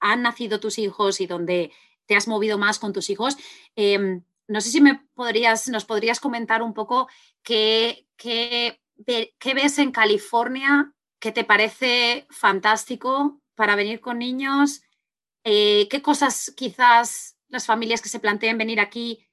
[0.00, 1.72] han nacido tus hijos y donde
[2.06, 3.36] te has movido más con tus hijos,
[3.76, 7.08] em, no sé si me podrías, nos podrías comentar un poco
[7.42, 14.82] qué, qué, qué ves en California que te parece fantástico para venir con niños,
[15.44, 19.26] eh, qué cosas quizás las familias que se planteen venir aquí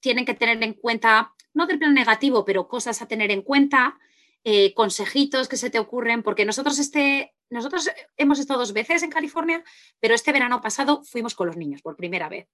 [0.00, 3.98] tienen que tener en cuenta, no del plan negativo, pero cosas a tener en cuenta,
[4.44, 9.10] eh, consejitos que se te ocurren, porque nosotros, este, nosotros hemos estado dos veces en
[9.10, 9.64] California,
[9.98, 12.48] pero este verano pasado fuimos con los niños por primera vez.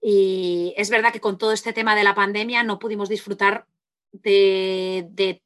[0.00, 3.66] Y es verdad que con todo este tema de la pandemia no pudimos disfrutar
[4.12, 5.42] de, de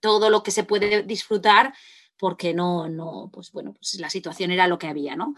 [0.00, 1.72] todo lo que se puede disfrutar
[2.18, 5.34] porque no, no, pues bueno, pues la situación era lo que había, ¿no?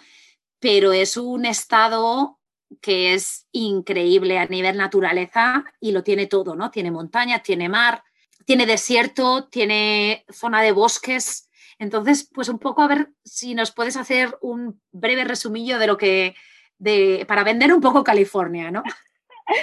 [0.59, 2.41] Pero es un estado
[2.81, 6.71] que es increíble a nivel naturaleza y lo tiene todo, ¿no?
[6.71, 8.03] Tiene montaña, tiene mar,
[8.45, 11.49] tiene desierto, tiene zona de bosques.
[11.79, 15.97] Entonces, pues un poco a ver si nos puedes hacer un breve resumillo de lo
[15.97, 16.35] que,
[16.79, 18.83] de, para vender un poco California, ¿no?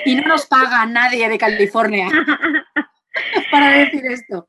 [0.06, 2.10] Y no nos paga nadie de California
[3.52, 4.48] para decir esto.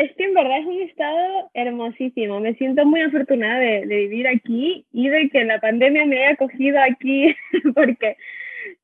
[0.00, 2.40] Es que en verdad es un estado hermosísimo.
[2.40, 6.78] Me siento muy afortunada de, vivir aquí y de que la pandemia me haya cogido
[6.80, 7.36] aquí
[7.74, 8.16] porque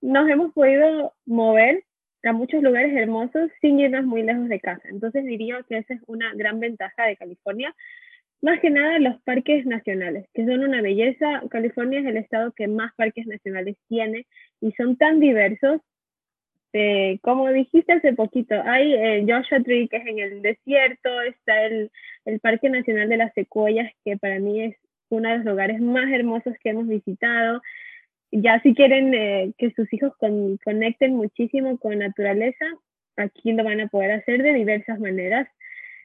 [0.02, 1.85] nos hemos podido mover
[2.22, 4.83] a muchos lugares hermosos sin irnos muy lejos de casa.
[4.90, 7.74] Entonces diría que esa es una gran ventaja de California.
[8.42, 11.40] Más que nada los parques nacionales, que son una belleza.
[11.48, 14.26] California es el estado que más parques nacionales tiene
[14.61, 15.81] y son tan diversos
[16.72, 21.64] este, como dijiste hace poquito, hay eh, Joshua Tree, que es en el desierto, está
[21.64, 21.90] el,
[22.24, 24.76] el, Parque Nacional de las Secuoyas, que para mí es
[25.09, 27.62] uno de los lugares más hermosos que hemos visitado.
[28.33, 30.12] Ya si quieren eh, que sus hijos
[30.64, 32.66] conecten muchísimo con naturaleza,
[33.16, 35.48] aquí lo van a poder hacer de diversas maneras.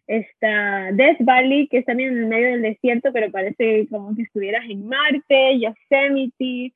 [0.07, 4.23] Está Death Valley, que es también en el medio del desierto, pero parece como si
[4.23, 6.73] estuvieras en Marte, Yosemite.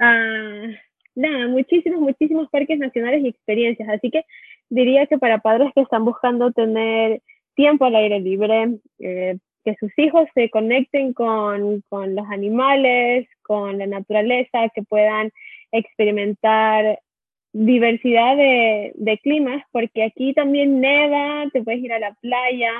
[0.00, 0.72] Uh,
[1.18, 3.88] nada, muchísimos, muchísimos parques nacionales y experiencias.
[3.88, 4.24] Así que
[4.68, 7.22] diría que para padres que están buscando tener
[7.54, 13.78] tiempo al aire libre, eh, que sus hijos se conecten con, con, los animales, con
[13.78, 15.30] la naturaleza, que puedan
[15.72, 17.00] experimentar
[17.52, 22.72] diversidad de, de climas, porque aquí también neva, te puedes ir a la playa,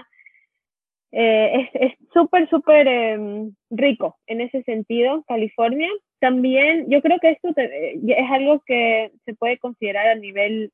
[1.12, 5.88] eh, es súper, súper em, rico en ese sentido, California.
[6.20, 10.72] También yo creo que esto es algo que se puede considerar a nivel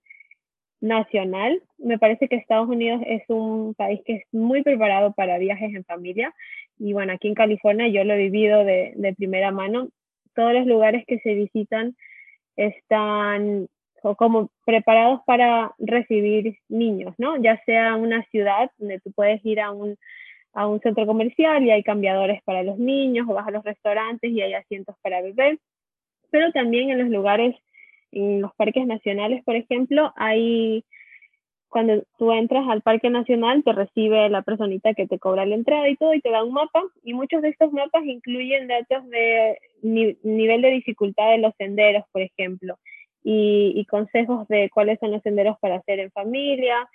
[0.80, 1.62] nacional.
[1.78, 5.84] Me parece que Estados Unidos es un país que es muy preparado para viajes en
[5.84, 6.34] familia.
[6.78, 9.88] Y bueno, aquí en California yo lo he vivido de, de primera mano.
[10.34, 11.96] Todos los lugares que se visitan
[12.56, 13.68] están
[14.18, 17.36] como preparados para recibir niños, ¿no?
[17.42, 19.96] Ya sea una ciudad donde tú puedes ir a un,
[20.54, 24.30] a un centro comercial y hay cambiadores para los niños, o vas a los restaurantes
[24.30, 25.58] y hay asientos para bebés,
[26.30, 27.54] pero también en los lugares,
[28.12, 30.84] en los parques nacionales, por ejemplo, hay
[31.74, 35.88] cuando tú entras al Parque Nacional, te recibe la personita que te cobra la entrada
[35.88, 39.58] y todo, y te da un mapa, y muchos de estos mapas incluyen datos de
[39.82, 42.78] nivel de dificultad de los senderos, por ejemplo,
[43.24, 46.88] y, consejos de cuáles son los senderos para hacer en familia,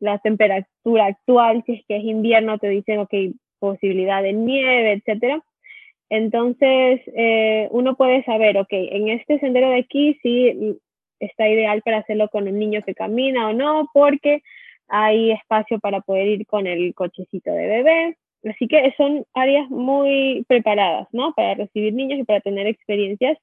[0.00, 3.14] la temperatura actual, si es que es invierno, te dicen, ok,
[3.58, 5.42] posibilidad de nieve, etcétera.
[6.10, 10.78] Entonces, eh, uno puede saber, ok, en este sendero de aquí sí
[11.18, 14.42] está ideal para hacerlo con un niño que camina o no, porque
[14.88, 18.16] hay espacio para poder ir con el cochecito de bebé.
[18.44, 21.32] Así que son áreas muy preparadas, ¿no?
[21.32, 23.38] Para recibir niños y para tener experiencias.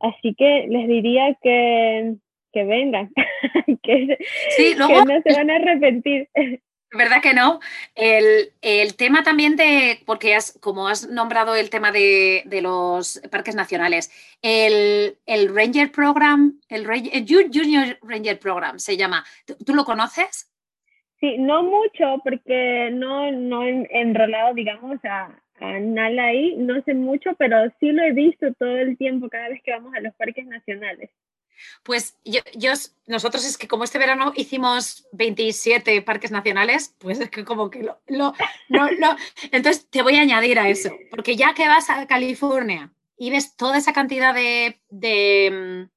[0.00, 2.16] Así que les diría que,
[2.56, 3.12] que vengan,
[3.82, 4.16] que,
[4.56, 6.26] que no se van a arrepentir.
[6.96, 7.60] ¿Verdad que no?
[7.94, 14.10] El, tema también de, porque has, como has nombrado el tema de, los parques nacionales,
[14.40, 15.18] el,
[15.54, 16.86] Ranger Program, el,
[17.26, 19.22] Junior Ranger Program se llama,
[19.66, 20.50] ¿tú, lo conoces?
[21.20, 26.94] Sí, no mucho porque no, no he enrolado, digamos, a, a Nala ahí, no sé
[26.94, 30.14] mucho, pero sí lo he visto todo el tiempo cada vez que vamos a los
[30.14, 31.10] parques nacionales.
[31.82, 32.40] Pues yo,
[33.06, 37.82] nosotros es que como este verano hicimos 27 parques nacionales, pues es que como que
[37.82, 38.34] lo, lo,
[39.52, 43.56] Entonces te voy a añadir a eso, porque ya que vas a California y ves
[43.56, 45.88] toda esa cantidad de, de,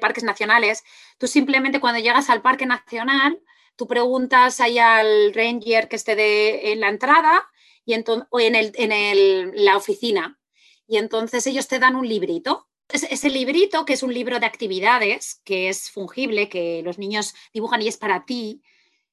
[0.00, 0.84] parques nacionales,
[1.16, 3.40] tú simplemente cuando llegas al parque nacional,
[3.76, 7.48] tú preguntas ahí al ranger que esté de, en la entrada
[7.86, 7.94] y
[8.30, 10.38] o en, el, en el, la oficina.
[10.86, 15.40] Y entonces ellos te dan un librito ese librito, que es un libro de actividades,
[15.44, 18.62] que es fungible, que los niños dibujan y es para ti,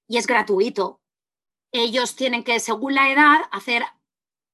[0.08, 1.02] y es gratuito,
[1.72, 3.84] ellos tienen que, según la edad, hacer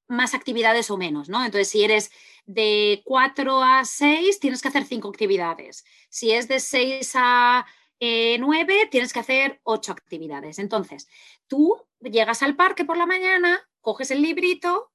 [0.08, 1.44] más actividades o menos, ¿no?
[1.46, 2.12] Entonces, si eres
[2.46, 5.86] de 4 a 6, tienes que hacer 5 actividades.
[6.10, 7.66] Si es de 6 a
[8.00, 10.58] 9, eh, tienes que hacer 8 actividades.
[10.60, 11.08] Entonces,
[11.48, 14.92] tú llegas al parque por la mañana, coges el librito,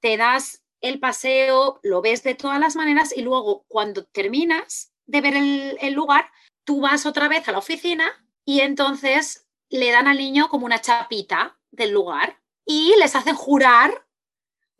[0.00, 5.20] te das el paseo, lo ves de todas las maneras y luego cuando terminas de
[5.20, 6.30] ver el, lugar,
[6.64, 8.12] tú vas otra vez a la oficina
[8.44, 14.06] y entonces le dan al niño como una chapita del lugar y les hacen jurar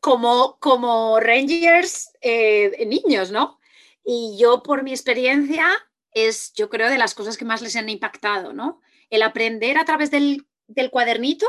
[0.01, 3.59] como, como rangers eh, niños, ¿no?
[4.05, 5.66] Y yo por mi experiencia
[6.12, 8.81] es, yo creo, de las cosas que más les han impactado, ¿no?
[9.11, 11.47] El aprender a través del, del cuadernito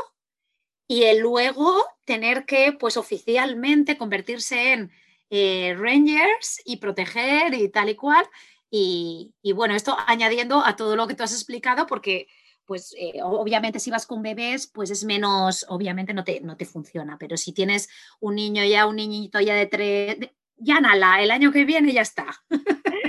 [0.88, 4.90] y luego tener que, pues oficialmente, convertirse en
[5.28, 8.24] eh, rangers y proteger y tal y cual.
[8.70, 12.26] Y, bueno, esto añadiendo a todo lo que tú has explicado, porque
[12.64, 16.66] pues eh, obviamente si vas con bebés, pues es menos, obviamente no te, no te
[16.66, 17.88] funciona, pero si tienes
[18.20, 20.16] un niño ya, un niñito ya de tres,
[20.56, 22.26] ya nada, el año que viene ya está.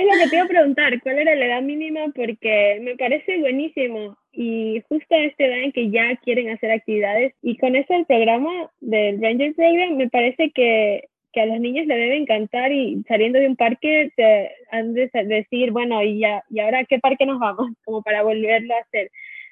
[0.00, 2.06] Es lo que te iba a preguntar, ¿cuál era la edad mínima?
[2.14, 7.34] Porque me parece buenísimo y justo a esta edad en que ya quieren hacer actividades
[7.42, 11.86] y con eso el programa del Ranger Program me parece que, que a los niños
[11.86, 16.44] le debe encantar y saliendo de un parque te han de decir, bueno, y, ya,
[16.48, 17.68] ¿y ahora qué parque nos vamos?
[17.84, 19.10] Como para volverlo a hacer.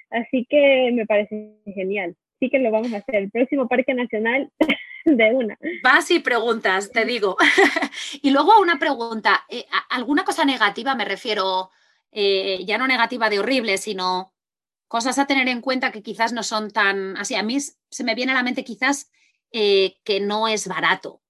[0.09, 2.17] Así que me parece genial.
[2.41, 3.17] Sí que lo vamos a hacer.
[3.17, 4.49] El próximo Parque Nacional
[5.05, 5.59] de una.
[5.83, 7.37] Vas y preguntas, te digo.
[8.23, 11.71] y luego una pregunta, eh, ¿alguna cosa negativa me refiero,
[12.11, 14.33] eh, ya no negativa de horrible, sino
[14.87, 17.35] cosas a tener en cuenta que quizás no son tan así?
[17.35, 19.11] A mí se me viene a la mente quizás
[19.53, 21.23] eh, que no es barato.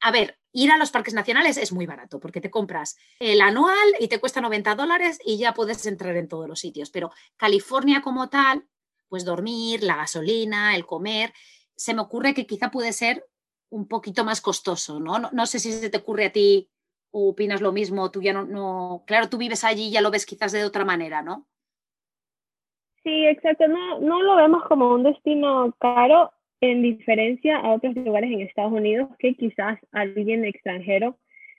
[0.00, 3.88] A ver, ir a los parques nacionales es muy barato porque te compras el anual
[3.98, 6.90] y te cuesta 90 dólares y ya puedes entrar en todos los sitios.
[6.90, 8.66] Pero California como tal,
[9.08, 11.32] pues dormir, la gasolina, el comer,
[11.76, 13.24] se me ocurre que quizá puede ser
[13.70, 15.18] un poquito más costoso, ¿no?
[15.32, 16.68] No, sé si se te ocurre a ti
[17.10, 20.26] opinas lo mismo, tú ya no, no, claro, tú vives allí y ya lo ves
[20.26, 21.46] quizás de otra manera, ¿no?
[23.04, 28.32] Sí, exacto, no, no lo vemos como un destino caro en diferencia a otros lugares
[28.32, 31.18] en Estados Unidos que quizás alguien extranjero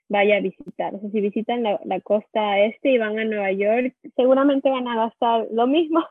[0.09, 0.95] vaya a visitar.
[0.95, 4.95] O si visitan la, la costa este y van a Nueva York, seguramente van a
[4.95, 6.03] gastar lo mismo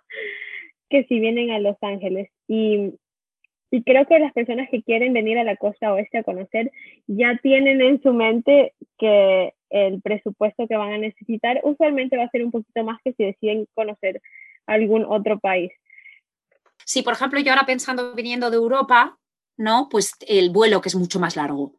[0.90, 2.30] que si vienen a Los Ángeles.
[2.48, 2.94] Y
[3.74, 6.70] y creo que las personas que quieren venir a la costa oeste a conocer
[7.08, 12.30] ya tienen en su mente que el presupuesto que van a necesitar usualmente va a
[12.30, 14.22] ser un poquito más que si deciden conocer
[14.66, 15.72] algún otro país.
[16.84, 19.18] Sí, por ejemplo, yo ahora pensando viniendo de Europa,
[19.56, 19.88] ¿no?
[19.90, 21.72] Pues el vuelo que es mucho más largo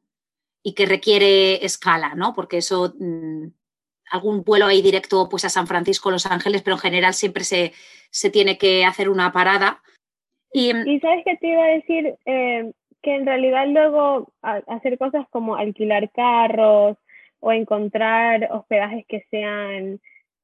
[0.62, 2.34] y que requiere escala, ¿no?
[2.34, 3.46] Porque eso, mm,
[4.12, 7.72] algún vuelo ahí directo pues a San Francisco, Los Ángeles, pero en general siempre se,
[8.10, 9.82] se tiene que hacer una parada.
[10.56, 15.58] Y, sabes que te iba a decir eh, que en realidad luego hacer cosas como
[15.58, 16.98] alquilar carros
[17.42, 20.00] o encontrar hospedajes que sean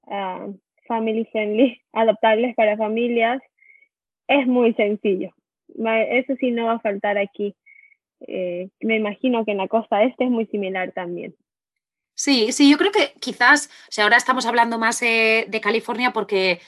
[0.08, 0.48] ah,
[0.86, 3.42] family friendly, adaptables para familias,
[4.28, 5.34] es muy sencillo.
[6.10, 7.56] Eso sí no va a faltar aquí.
[8.28, 11.36] Eh, me imagino que en la costa este es muy similar también.
[12.16, 16.60] Sí, sí, yo creo que quizás, o sea, ahora estamos hablando más de California porque,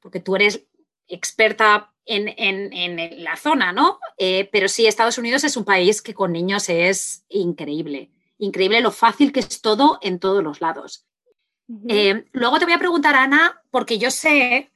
[0.00, 0.68] porque tú eres
[1.08, 2.28] experta en,
[2.72, 3.98] en, la zona, ¿no?
[4.18, 8.10] Eh, pero sí, Estados Unidos es un país que con niños es increíble.
[8.38, 11.06] Increíble lo fácil que es todo en todos los lados.
[11.88, 14.70] Eh, luego te voy a preguntar, Ana, porque yo sé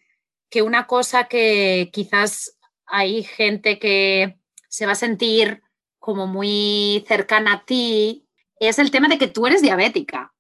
[0.48, 5.62] que una cosa que quizás hay gente que se va a sentir
[5.98, 8.26] como muy cercana a ti
[8.58, 10.32] es el tema de que tú eres diabética.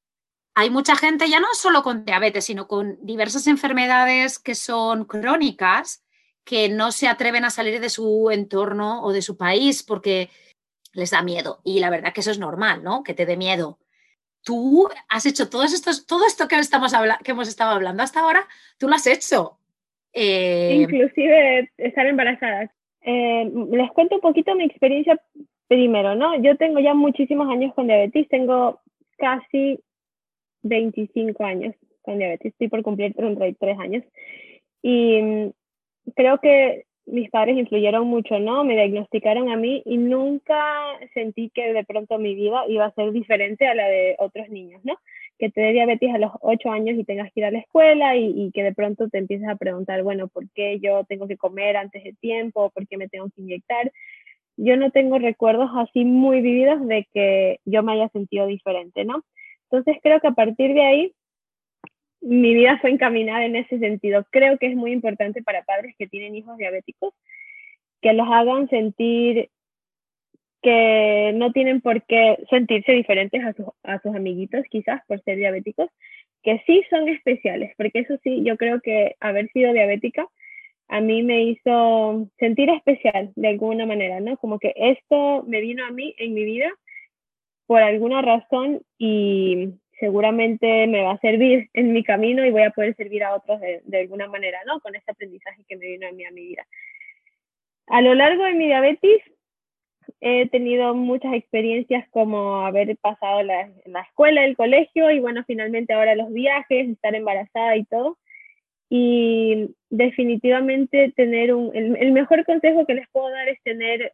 [0.54, 6.02] Hay mucha gente ya no solo con diabetes, sino con diversas enfermedades que son crónicas
[6.48, 10.30] que no se atreven a salir de su entorno o de su país porque
[10.94, 11.60] les da miedo.
[11.62, 13.02] Y la verdad que eso es normal, ¿no?
[13.02, 13.78] Que te dé miedo.
[14.42, 18.48] Tú has hecho todos estos, todo esto que, estamos que hemos estado hablando hasta ahora,
[18.78, 19.58] tú lo has hecho.
[20.14, 22.72] Eh, Inclusive estar embarazada.
[23.02, 25.20] Eh, les cuento un poquito mi experiencia
[25.66, 26.40] primero, ¿no?
[26.40, 28.80] Yo tengo ya muchísimos años con diabetes, tengo
[29.18, 29.80] casi
[30.62, 34.02] 25 años con diabetes, estoy por cumplir 33 años.
[34.80, 35.52] Y
[36.14, 38.64] creo que mis padres influyeron mucho, ¿no?
[38.64, 40.58] Me diagnosticaron a mí y nunca
[41.14, 44.80] sentí que de pronto mi vida iba a ser diferente a la de otros niños,
[44.84, 44.98] ¿no?
[45.38, 48.16] Que te dé diabetes a los 8 años y tengas que ir a la escuela
[48.16, 51.38] y, y, que de pronto te empieces a preguntar, bueno, ¿por qué yo tengo que
[51.38, 52.70] comer antes de tiempo?
[52.70, 53.90] ¿Por qué me tengo que inyectar?
[54.58, 59.24] yo no tengo recuerdos así muy vividos de que yo me haya sentido diferente, ¿no?
[59.70, 61.12] Entonces creo que a partir de ahí
[62.20, 64.26] mi vida fue encaminada en ese sentido.
[64.30, 67.14] Creo que es muy importante para padres que tienen hijos diabéticos
[68.00, 69.50] que los hagan sentir
[70.62, 75.36] que no tienen por qué sentirse diferentes a sus, a sus amiguitos, quizás por ser
[75.36, 75.88] diabéticos,
[76.42, 80.26] que sí son especiales, porque eso sí, yo creo que haber sido diabética
[80.88, 84.36] a mí me hizo sentir especial de alguna manera, ¿no?
[84.38, 86.70] Como que esto me vino a mí en mi vida
[87.66, 92.70] por alguna razón y seguramente me va a servir en mi camino y voy a
[92.70, 94.80] poder servir a otros de, alguna manera, ¿no?
[94.80, 96.66] Con este aprendizaje que me vino a mí a mi vida.
[97.86, 99.22] A lo largo de mi diabetes
[100.20, 105.92] he tenido muchas experiencias como haber pasado la, la escuela, el colegio y bueno, finalmente
[105.92, 108.18] ahora los viajes, estar embarazada y todo
[108.90, 114.12] y definitivamente tener un, el, mejor consejo que les puedo dar es tener,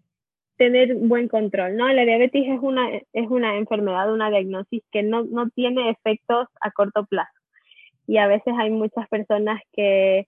[0.57, 1.89] tener buen control, ¿no?
[1.93, 6.71] La diabetes es una, es una enfermedad, una diagnosis que no, no tiene efectos a
[6.71, 7.33] corto plazo.
[8.07, 10.27] Y a veces hay muchas personas que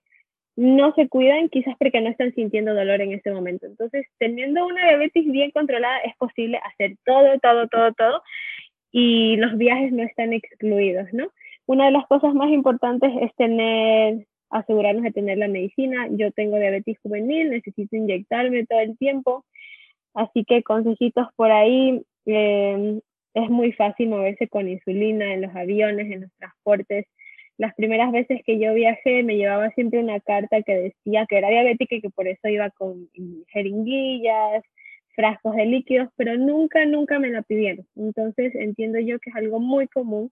[0.55, 3.67] no se cuidan quizás porque no están sintiendo dolor en ese momento.
[3.67, 8.23] Entonces, teniendo una diabetes bien controlada es posible hacer todo, todo, todo, todo
[8.91, 11.29] y los viajes no están excluidos, ¿no?
[11.67, 16.07] Una de las cosas más importantes es tener asegurarnos de tener la medicina.
[16.11, 19.45] Yo tengo diabetes juvenil, necesito inyectarme todo el tiempo,
[20.17, 22.03] así que consejitos por ahí.
[22.25, 22.99] Em,
[23.33, 27.05] es muy fácil moverse con insulina en los aviones, en los transportes.
[27.57, 31.49] Las primeras veces que yo viajé me llevaba siempre una carta que decía que era
[31.49, 33.09] diabética y que por eso iba con
[33.49, 34.63] jeringuillas,
[35.15, 37.85] frascos de líquidos, pero nunca, nunca me la pidieron.
[37.95, 40.31] Entonces entiendo yo que es algo muy común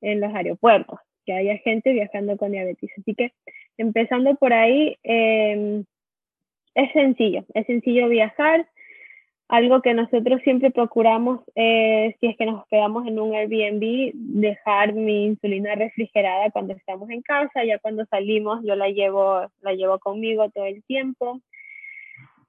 [0.00, 2.90] en los aeropuertos que haya gente viajando con diabetes.
[2.98, 3.32] Así que
[3.78, 5.84] empezando por ahí, em,
[6.74, 8.68] es sencillo, es sencillo viajar.
[9.48, 15.26] Algo que nosotros siempre procuramos, si es que nos hospedamos en un Airbnb, dejar mi
[15.26, 20.48] insulina refrigerada cuando estamos en casa, ya cuando salimos yo la llevo, la llevo conmigo
[20.50, 21.40] todo el tiempo.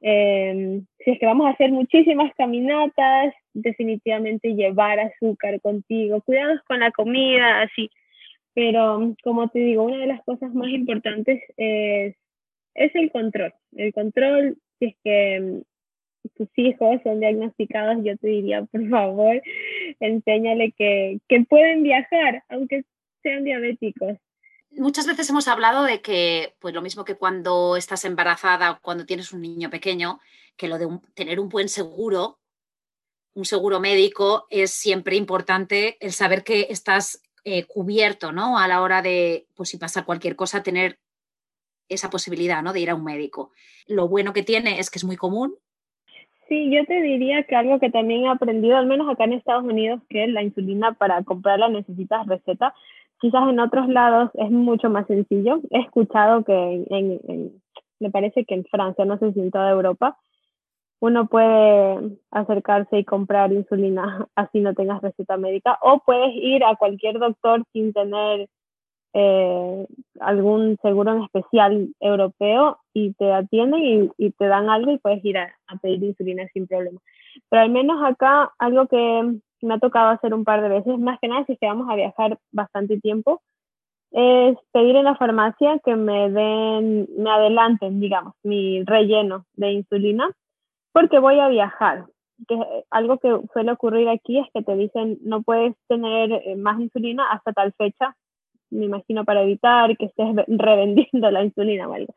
[0.02, 6.80] Em, si es que vamos a hacer muchísimas caminatas, definitivamente llevar azúcar contigo, cuidados con
[6.80, 7.90] la comida, así
[8.56, 12.16] pero como te digo, una de las cosas más importantes es,
[12.74, 13.54] es el control.
[13.76, 15.62] El control, si es que
[16.30, 19.42] tus hijos son diagnosticados, yo te diría, por favor,
[20.00, 22.84] enséñale que, que pueden viajar, aunque
[23.24, 24.18] sean diabéticos.
[24.72, 29.06] Muchas veces hemos hablado de que, pues lo mismo que cuando estás embarazada o cuando
[29.06, 30.20] tienes un niño pequeño,
[30.58, 32.40] que lo de tener un buen seguro,
[33.34, 38.58] un seguro médico, es siempre importante el saber que estás eh, cubierto, ¿no?
[38.58, 41.00] A la hora de, pues si pasa cualquier cosa, tener
[41.88, 42.74] esa posibilidad, ¿no?
[42.74, 43.52] De ir a un médico.
[43.88, 45.56] Lo bueno que tiene es que es muy común.
[46.48, 49.64] Sí, yo te diría que algo que también he aprendido, al menos acá en Estados
[49.64, 52.74] Unidos, que la insulina para comprarla necesitas receta,
[53.20, 55.62] quizás en otros lados es mucho más sencillo.
[55.72, 57.62] He escuchado que en,
[58.00, 60.18] me parece que en Francia, no sé si en toda Europa,
[61.00, 66.76] uno puede acercarse y comprar insulina así no tengas receta médica o puedes ir a
[66.76, 68.50] cualquier doctor sin tener
[69.18, 69.88] eh,
[70.20, 75.38] algún seguro en especial europeo y te atienden y, te dan algo y puedes ir
[75.38, 77.00] a, pedir insulina sin problema.
[77.50, 81.18] Pero al menos acá algo que me ha tocado hacer un par de veces, más
[81.22, 83.42] que nada si es vamos a viajar bastante tiempo,
[84.12, 90.30] es pedir en la farmacia que me den, me adelanten, digamos, mi relleno de insulina,
[90.92, 92.06] porque voy a viajar.
[92.50, 92.60] Que
[92.90, 97.32] algo que suele ocurrir aquí es que te dicen no puedes tener eh, más insulina
[97.32, 98.14] hasta tal fecha
[98.70, 102.14] me imagino para evitar que estés revendiendo la insulina o algo.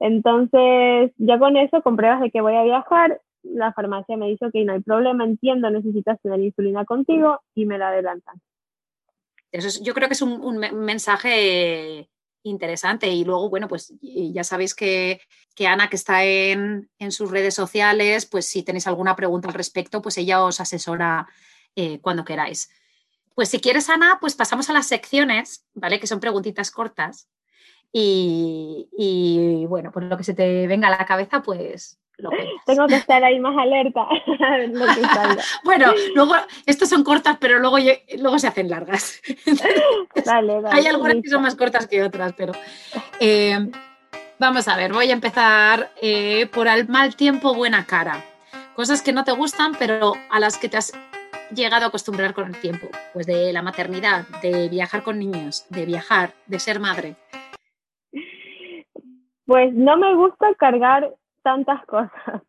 [0.00, 4.46] Entonces, ya con eso, con pruebas de que voy a viajar, la farmacia me dice,
[4.52, 8.40] que no hay problema, entiendo, necesitas tener insulina contigo y me la adelantan.
[9.50, 12.08] Eso yo creo que es un, mensaje
[12.42, 15.20] interesante y luego, bueno, pues ya sabéis que,
[15.64, 20.16] Ana, que está en, sus redes sociales, pues si tenéis alguna pregunta al respecto, pues
[20.18, 21.28] ella os asesora
[21.76, 22.70] eh, cuando queráis.
[23.34, 25.98] Pues si quieres, Ana, pues pasamos a las secciones, ¿vale?
[25.98, 27.28] Que son preguntitas cortas.
[27.92, 32.30] Y, bueno, pues lo que se te venga a la cabeza, pues lo
[32.66, 34.06] Tengo que estar ahí más alerta.
[35.64, 36.34] bueno, luego,
[36.66, 37.78] estas son cortas, pero luego,
[38.18, 39.20] luego se hacen largas.
[40.70, 42.52] Hay algunas que son más cortas que otras, pero...
[43.20, 43.58] Eh,
[44.38, 48.24] vamos a ver, voy a empezar eh, por al mal tiempo, buena cara.
[48.74, 50.92] Cosas que no te gustan, pero a las que te has
[51.54, 52.88] llegado a acostumbrar con el tiempo?
[53.12, 57.16] Pues de la maternidad, de viajar con niños, de viajar, de ser madre.
[59.46, 62.42] Pues no me gusta cargar tantas cosas.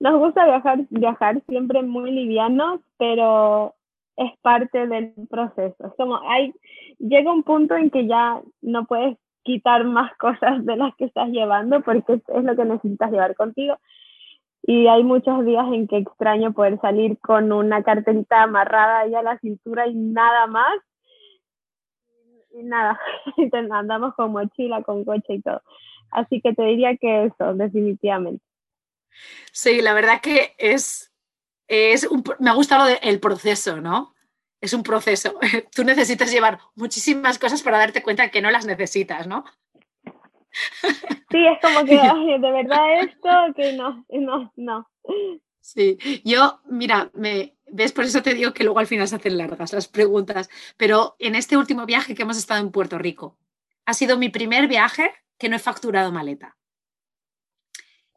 [0.00, 3.74] Nos gusta viajar, viajar siempre muy livianos, pero
[4.16, 5.86] es parte del proceso.
[5.86, 6.52] Es como hay,
[6.98, 11.28] llega un punto en que ya no puedes quitar más cosas de las que estás
[11.28, 13.78] llevando porque es lo que necesitas llevar contigo
[14.62, 19.22] y hay muchos días en que extraño poder salir con una carterita amarrada ahí a
[19.22, 20.74] la cintura y nada más.
[22.52, 23.00] Y nada,
[23.72, 25.62] andamos con mochila, con coche y todo.
[26.10, 28.44] Así que te diría que eso, definitivamente.
[29.52, 31.12] Sí, la verdad que es,
[31.68, 34.14] es un, me ha gustado el proceso, ¿no?
[34.60, 35.38] Es un proceso.
[35.74, 39.44] Tú necesitas llevar muchísimas cosas para darte cuenta que no las necesitas, ¿no?
[41.30, 41.96] Sí, es como que,
[42.40, 44.90] de verdad esto, que no, no, no.
[45.60, 49.38] Sí, yo, mira, me, ves, por eso te digo que luego al final se hacen
[49.38, 53.38] largas las preguntas, pero en este último viaje que hemos estado en Puerto Rico,
[53.84, 56.56] ha sido mi primer viaje que no he facturado maleta.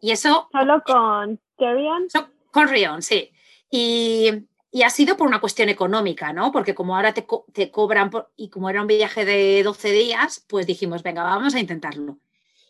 [0.01, 0.49] Y eso...
[0.51, 2.07] ¿Solo con Carry-On?
[2.51, 3.31] Con Rion, sí.
[3.69, 4.29] Y,
[4.69, 6.51] y, ha sido por una cuestión económica, ¿no?
[6.51, 10.67] Porque como ahora te, te cobran, y como era un viaje de 12 días, pues
[10.67, 12.19] dijimos, venga, vamos a intentarlo.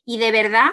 [0.05, 0.71] Y de verdad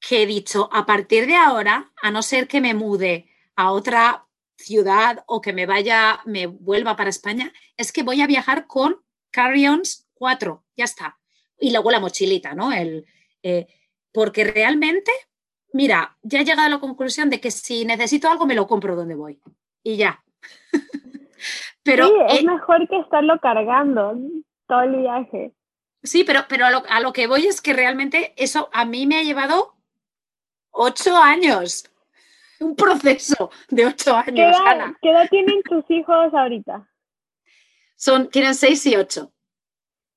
[0.00, 4.26] que he dicho, a partir de ahora, a no ser que me mude a otra
[4.56, 9.02] ciudad o que me vaya, me vuelva para España, es que voy a viajar con
[9.30, 11.18] carry-ons 4, ya está.
[11.58, 12.72] Y luego la mochilita, ¿no?
[12.72, 13.06] El,
[13.42, 13.66] eh,
[14.12, 15.12] porque realmente,
[15.72, 18.96] mira, ya he llegado a la conclusión de que si necesito algo me lo compro
[18.96, 19.40] donde voy.
[19.82, 20.22] Y ya.
[21.82, 24.14] Pero, sí, es mejor que estarlo cargando
[24.66, 25.55] todo el viaje.
[26.06, 29.22] Sí, pero, pero a, lo, que voy es que realmente eso a mí me ha
[29.22, 29.74] llevado
[30.70, 31.90] ocho años.
[32.60, 34.56] Un proceso de ocho años.
[35.02, 36.88] ¿Qué edad, tienen tus hijos ahorita?
[37.96, 39.32] Son, tienen seis y ocho.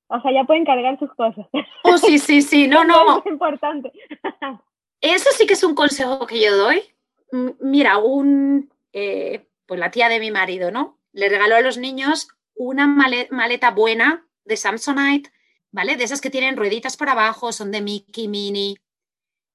[0.06, 1.46] O sea, ya pueden cargar sus cosas.
[1.84, 3.18] Oh, sí, sí, sí, no, no.
[3.18, 3.92] Es importante.
[5.00, 6.82] Eso sí que es un consejo que yo doy.
[7.60, 10.98] Mira, un, eh, pues la tía de mi marido, ¿no?
[11.12, 15.30] Le regaló a los niños una maleta buena de Samsonite
[15.72, 15.96] ¿vale?
[15.96, 18.76] De esas que tienen rueditas por abajo, son de Mickey, Mini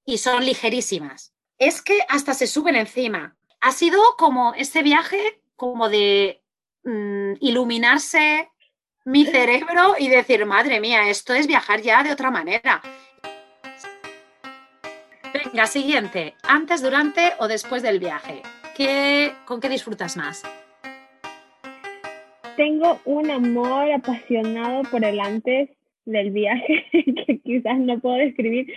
[0.05, 1.33] y son ligerísimas.
[1.57, 3.35] Es que hasta se suben encima.
[3.61, 6.43] Ha sido como este viaje como de
[6.83, 8.49] mm, iluminarse
[9.05, 12.81] mi cerebro y decir, madre mía, esto es viajar ya de otra manera.
[15.33, 16.35] Venga, siguiente.
[16.43, 18.41] Antes, durante o después del viaje.
[18.75, 20.43] ¿Qué, ¿Con qué disfrutas más?
[22.57, 25.69] Tengo un amor apasionado por el antes
[26.05, 28.71] del viaje que quizás no puedo describir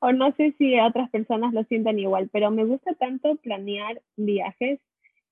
[0.00, 4.80] o no sé si otras personas lo sientan igual, pero me gusta tanto planear viajes,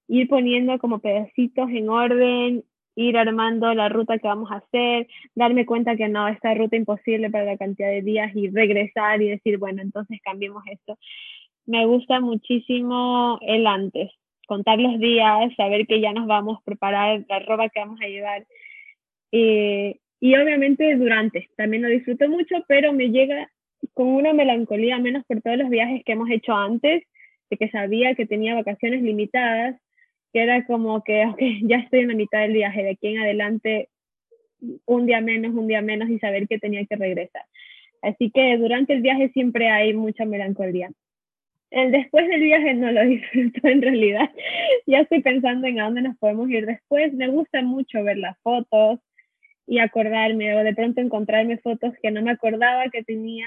[0.09, 5.66] ir poniendo como pedacitos en orden, ir armando la ruta que vamos a hacer, darme
[5.66, 9.59] cuenta que no, esta ruta imposible para la cantidad de días y regresar y decir,
[9.59, 10.98] bueno, entonces cambiemos esto.
[11.64, 14.11] Me gusta muchísimo el antes,
[14.46, 18.09] contar los días, saber que ya nos vamos a preparar la ropa que vamos a
[18.09, 18.46] llevar.
[19.30, 23.50] Eh, Y obviamente durante, también lo disfruto mucho, pero me llega
[23.92, 27.02] con una melancolía, menos por todos los viajes que hemos hecho antes,
[27.50, 29.80] de que sabía que tenía vacaciones limitadas,
[30.32, 33.18] que era como que, ok, ya estoy en la mitad del viaje, de aquí en
[33.18, 33.88] adelante
[34.86, 37.42] un día menos, un día menos y saber que tenía que regresar.
[38.00, 40.92] Así que durante el viaje siempre hay mucha melancolía.
[41.72, 44.30] El después del viaje no lo disfruto en realidad.
[44.86, 47.12] ya estoy pensando en a dónde nos podemos ir después.
[47.12, 49.00] Me gusta mucho ver las fotos
[49.66, 53.46] y acordarme o de pronto encontrarme fotos que no me acordaba que tenía.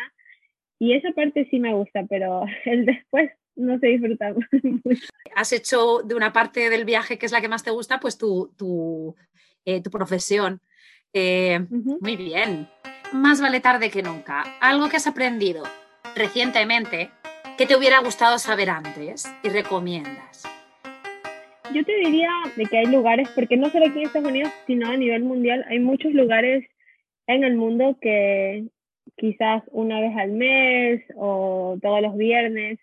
[0.79, 4.33] Y esa parte sí me gusta, pero el después no se disfruta
[4.83, 5.07] mucho.
[5.35, 8.17] Has hecho de una parte del viaje que es la que más te gusta, pues
[8.17, 9.15] tu, tu,
[9.65, 10.61] eh, tu profesión.
[11.13, 12.67] Eh, muy bien.
[13.13, 14.43] Más vale tarde que nunca.
[14.59, 15.63] Algo que has aprendido
[16.15, 17.09] recientemente
[17.57, 20.43] que te hubiera gustado saber antes y recomiendas.
[21.73, 24.87] Yo te diría de que hay lugares, porque no solo aquí en Estados Unidos, sino
[24.87, 26.65] a nivel mundial, hay muchos lugares
[27.27, 28.65] en el mundo que
[29.17, 32.79] quizás una vez al mes o todos los viernes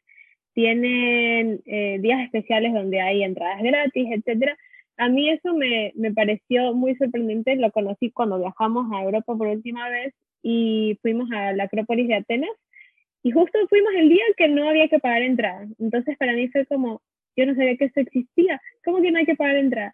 [0.55, 4.57] tienen eh, días especiales donde hay entradas gratis, etcétera,
[4.99, 9.47] a mí eso me, me pareció muy sorprendente, lo conocí cuando viajamos a Europa por
[9.47, 12.51] última vez y fuimos a la Acrópolis de Atenas
[13.23, 15.67] y justo fuimos el día que no había que pagar entrada.
[15.79, 17.01] Entonces para mí fue como,
[17.37, 19.93] yo no sabía que eso existía, ¿cómo que no hay que pagar entrada?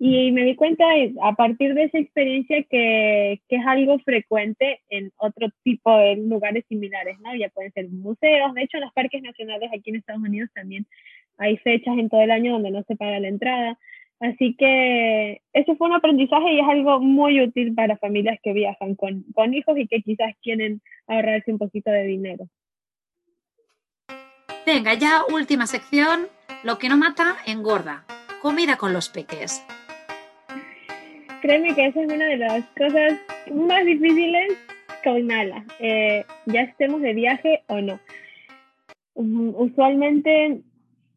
[0.00, 0.84] Y me di cuenta
[1.22, 6.64] a partir de esa experiencia que, que, es algo frecuente en otro tipo de lugares
[6.68, 7.34] similares, ¿no?
[7.34, 10.86] Ya pueden ser museos, de hecho en los parques nacionales aquí en Estados Unidos también
[11.38, 13.78] hay fechas en todo el año donde no se paga la entrada.
[14.20, 18.96] Así que eso fue un aprendizaje y es algo muy útil para familias que viajan
[18.96, 22.48] con, con hijos y que quizás quieren ahorrarse un poquito de dinero.
[24.66, 26.26] Venga, ya última sección,
[26.64, 28.04] lo que no mata engorda.
[28.42, 29.64] Comida con los peques.
[31.42, 33.14] Créeme que esa es una de las cosas
[33.52, 34.56] más difíciles
[35.04, 38.00] con Nala, eh, ya estemos de viaje o no.
[39.14, 40.62] Usualmente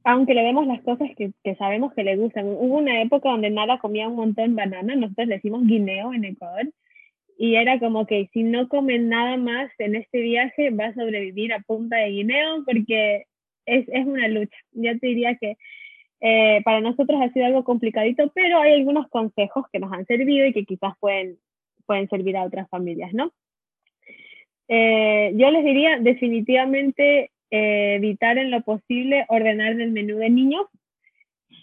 [0.04, 2.46] aunque le vemos las cosas que, que, sabemos que le gustan.
[2.46, 6.26] Hubo una época donde Nala comía un montón de banana, nosotros le decimos guineo en
[6.26, 6.68] Ecuador,
[7.38, 11.54] y era como que si no come nada más en este viaje va a sobrevivir
[11.54, 13.26] a punta de guineo porque
[13.66, 14.57] es, es una lucha.
[14.72, 15.57] Ya te diría que
[16.22, 20.45] eh, para nosotros ha sido algo complicadito, pero hay algunos consejos que nos han servido
[20.45, 21.38] y que quizás pueden,
[21.86, 23.34] pueden servir a otras familias, ¿no?
[24.68, 30.68] Eh, yo les diría definitivamente eh, evitar en lo posible ordenar el menú de niños,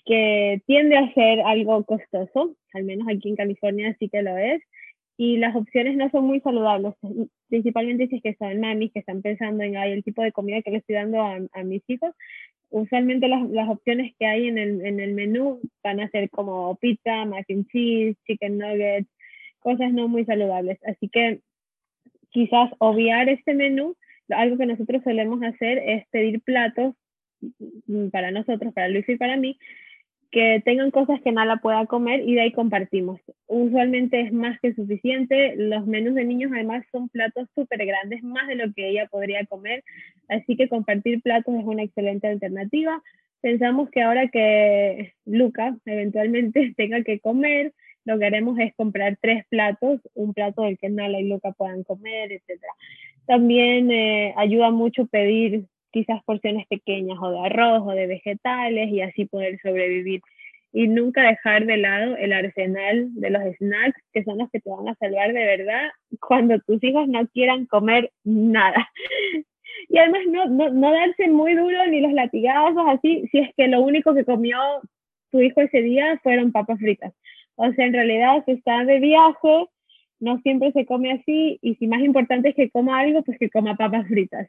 [0.05, 4.61] que tiende a ser algo costoso, al menos aquí en California sí que lo es,
[5.21, 6.95] y las opciones no son muy saludables,
[7.49, 10.71] principalmente si es que son mamis que están pensando en el tipo de comida que
[10.71, 12.15] le estoy dando a, mis hijos.
[12.71, 16.77] Usualmente las, las, opciones que hay en el, en el menú van a ser como
[16.77, 19.09] pizza, mac and cheese, chicken nuggets,
[19.59, 20.79] cosas no muy saludables.
[20.85, 21.41] Así que
[22.31, 23.97] quizás obviar este menú
[24.29, 26.95] algo que nosotros solemos hacer es pedir platos
[27.89, 29.59] mm, para nosotros, para Luis y para mí,
[30.31, 33.21] que tengan cosas que Nala pueda comer y de ahí compartimos.
[33.47, 35.55] Usualmente es más que suficiente.
[35.57, 39.47] Los menús de niños además son platos súper grandes, más de lo que ella podría
[39.47, 39.85] comer.
[40.29, 43.03] Así que compartir platos es una excelente alternativa.
[43.41, 47.73] Pensamos que ahora que Luca eventualmente tenga que comer,
[48.05, 51.85] lo que haremos es comprar tres platos, un plato del que Nala y Luca puedan
[51.85, 52.61] comer, etc.
[53.27, 59.01] También eh, ayuda mucho pedir quizás porciones pequeñas o de arroz o de vegetales y
[59.01, 60.21] así poder sobrevivir.
[60.73, 64.71] Y nunca dejar de lado el arsenal de los snacks, que son los que te
[64.71, 65.89] van a salvar de verdad
[66.21, 68.89] cuando tus hijos no quieran comer nada.
[69.91, 73.69] Y además no, no, no darse muy duro ni los latigazos así, si es que
[73.69, 74.59] lo único que comió
[75.31, 77.15] tu hijo ese día fueron papas fritas.
[77.55, 79.67] O sea, en realidad, si está de viaje,
[80.21, 83.51] no siempre se come así y si más importante es que coma algo, pues que
[83.51, 84.49] coma papas fritas.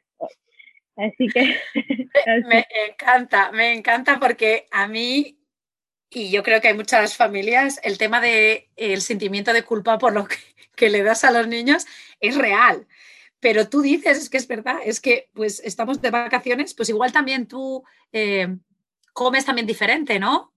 [1.00, 1.56] Así que...
[2.46, 5.38] Me encanta, me encanta porque a mí,
[6.10, 10.12] y yo creo que hay muchas familias, el tema del el sentimiento de culpa por
[10.12, 10.26] lo
[10.76, 11.86] que, le das a los niños
[12.20, 12.86] es real.
[13.38, 17.12] Pero tú dices, es que es verdad, es que pues estamos de vacaciones, pues igual
[17.12, 17.82] también tú
[18.12, 18.48] eh,
[19.12, 20.52] comes también diferente, ¿no?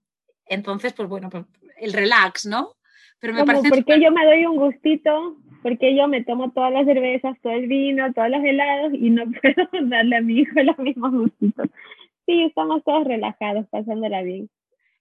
[0.45, 1.45] Entonces, pues bueno, pues
[1.77, 2.75] el relax, ¿no?
[3.19, 3.69] Pero me parece...
[3.69, 7.68] Porque yo me doy un gustito, porque yo me tomo todas las cervezas, todo el
[7.68, 11.70] vino, todos los helados y no puedo darle a mi hijo los mismos gustitos.
[12.26, 14.49] Sí, estamos todos relajados, pasándola bien.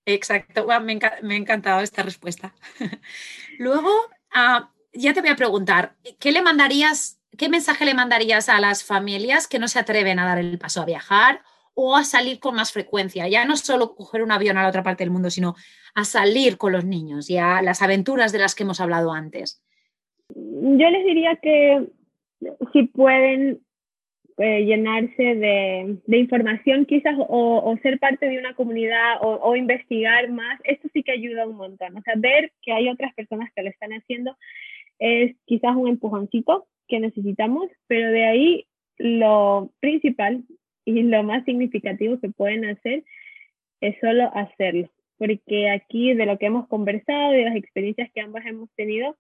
[0.07, 2.55] Exacto, me, ha encantado esta respuesta.
[3.59, 3.91] Luego,
[4.33, 8.85] ah, ya te voy a preguntar, ¿qué le mandarías, qué mensaje le mandarías a las
[8.85, 11.43] familias que no se atreven a dar el paso a viajar
[11.75, 13.29] o a salir con más frecuencia?
[13.29, 15.55] Ya no solo coger un avión a la otra parte del mundo, sino
[15.95, 19.63] a salir con los niños y a las aventuras de las que hemos hablado antes?
[20.35, 21.87] Yo les diría que
[22.73, 23.61] si pueden
[24.39, 30.89] eh, llenarse de, información quizás o, ser parte de una comunidad o, investigar más, esto
[30.93, 31.97] sí que ayuda un montón.
[31.97, 34.37] O sea, ver que hay otras personas que lo están haciendo
[34.99, 38.67] es quizás un empujoncito que necesitamos, pero de ahí
[38.99, 40.45] lo principal
[40.85, 43.05] y lo más significativo que pueden hacer
[43.81, 48.47] es solo hacerlo, porque aquí de lo que hemos conversado, de las experiencias que ambas
[48.47, 49.17] hemos tenido,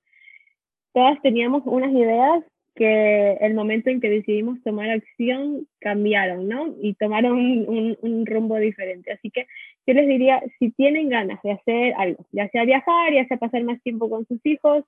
[0.93, 6.75] todas teníamos unas ideas que el momento en que decidimos tomar acción cambiaron, ¿no?
[6.81, 9.13] Y tomaron un, un, rumbo diferente.
[9.13, 9.47] Así que
[9.87, 13.63] yo les diría, si tienen ganas de hacer algo, ya sea viajar, ya sea pasar
[13.65, 14.85] más tiempo con sus hijos,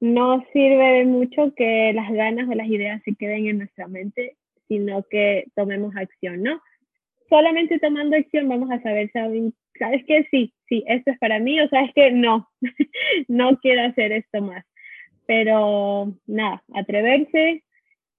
[0.00, 4.36] no sirve de mucho que las ganas o las ideas se queden en nuestra mente,
[4.68, 6.60] sino que tomemos acción, ¿no?
[7.28, 9.10] Solamente tomando acción vamos a saber,
[9.78, 10.26] ¿sabes qué?
[10.30, 12.48] Sí, sí, esto es para mí, o sabes que no,
[13.28, 14.64] no quiero hacer esto más.
[15.26, 17.62] Pero nada, atreverse,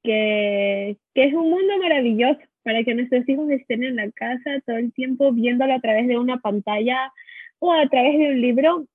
[0.03, 4.77] que, que es un mundo maravilloso para que nuestros hijos estén en la casa todo
[4.77, 7.11] el tiempo viéndolo a través de una pantalla
[7.59, 8.87] o a través de un libro,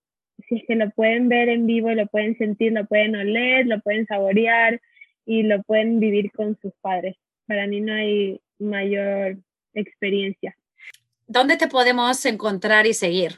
[0.49, 3.81] si es que lo pueden ver en vivo, lo pueden sentir, lo pueden oler, lo
[3.81, 4.81] pueden saborear
[5.25, 7.17] y lo pueden vivir con sus padres.
[7.47, 9.39] Para mí no hay mayor
[9.75, 10.57] experiencia.
[11.31, 13.35] ¿Dónde te podemos encontrar y seguir?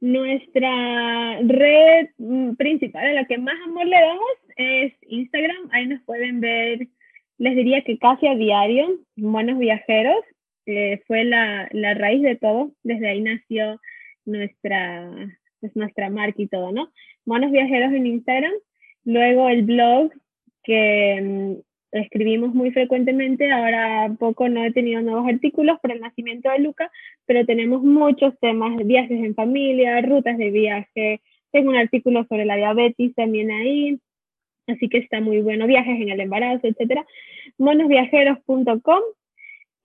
[0.00, 5.68] Nuestra red mm, principal, a la que más amor le damos, es Instagram.
[5.72, 6.88] Ahí nos pueden ver,
[7.36, 10.24] les diría que casi a diario, Buenos Viajeros.
[11.06, 12.72] fue la, la, raíz de todo.
[12.82, 13.78] Desde ahí nació
[14.24, 15.10] nuestra,
[15.60, 16.90] pues, nuestra marca y todo, ¿no?
[17.26, 18.54] Monos Viajeros en Instagram.
[19.04, 20.10] Luego el blog
[20.64, 21.54] que mm,
[21.98, 26.90] escribimos muy frecuentemente, ahora poco no he tenido nuevos artículos por el nacimiento de Luca,
[27.26, 31.20] pero tenemos muchos temas, viajes en familia, rutas de viaje,
[31.52, 33.98] tengo un artículo sobre la diabetes también ahí,
[34.66, 37.06] así que está muy bueno, viajes en el embarazo, etcétera.
[37.58, 39.00] monosviajeros.com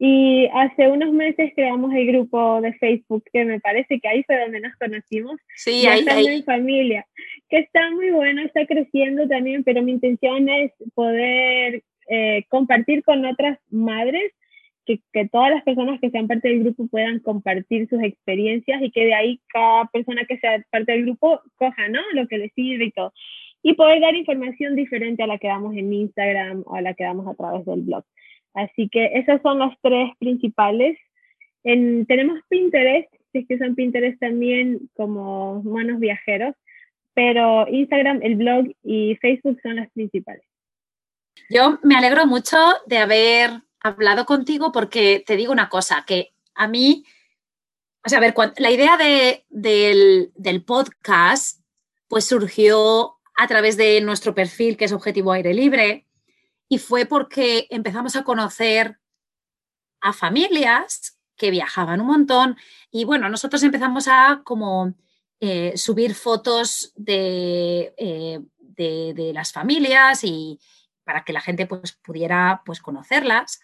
[0.03, 4.39] y hace unos meses creamos el grupo de Facebook, que me parece que ahí fue
[4.39, 5.39] donde nos conocimos.
[5.55, 6.25] Sí, ahí, ahí.
[6.25, 7.05] en familia,
[7.47, 13.25] que está muy bueno, está creciendo también, pero mi intención es poder eh, compartir con
[13.25, 14.31] otras madres,
[14.85, 18.91] que, que, todas las personas que sean parte del grupo puedan compartir sus experiencias y
[18.91, 21.99] que de ahí cada persona que sea parte del grupo coja, ¿no?
[22.13, 23.13] Lo que le sirve y todo.
[23.63, 27.03] Y poder dar información diferente a la que damos en Instagram o a la que
[27.03, 28.03] damos a través del blog.
[28.53, 30.97] Así que esos son los tres principales.
[31.63, 36.55] En, tenemos Pinterest, si es que son Pinterest también como manos viajeros,
[37.13, 40.43] pero Instagram, el blog y Facebook son las principales.
[41.49, 46.67] Yo me alegro mucho de haber hablado contigo porque te digo una cosa, que a
[46.67, 47.05] mí,
[48.05, 51.59] o sea, a ver, la idea de, del, del podcast
[52.07, 56.05] pues surgió a través de nuestro perfil que es Objetivo Aire Libre
[56.67, 58.99] y fue porque empezamos a conocer
[60.01, 62.57] a familias que viajaban un montón.
[62.91, 64.93] Y bueno, nosotros empezamos a como
[65.39, 70.59] eh, subir fotos de, eh, de, las familias y
[71.03, 73.61] para que la gente pues, pudiera pues, conocerlas.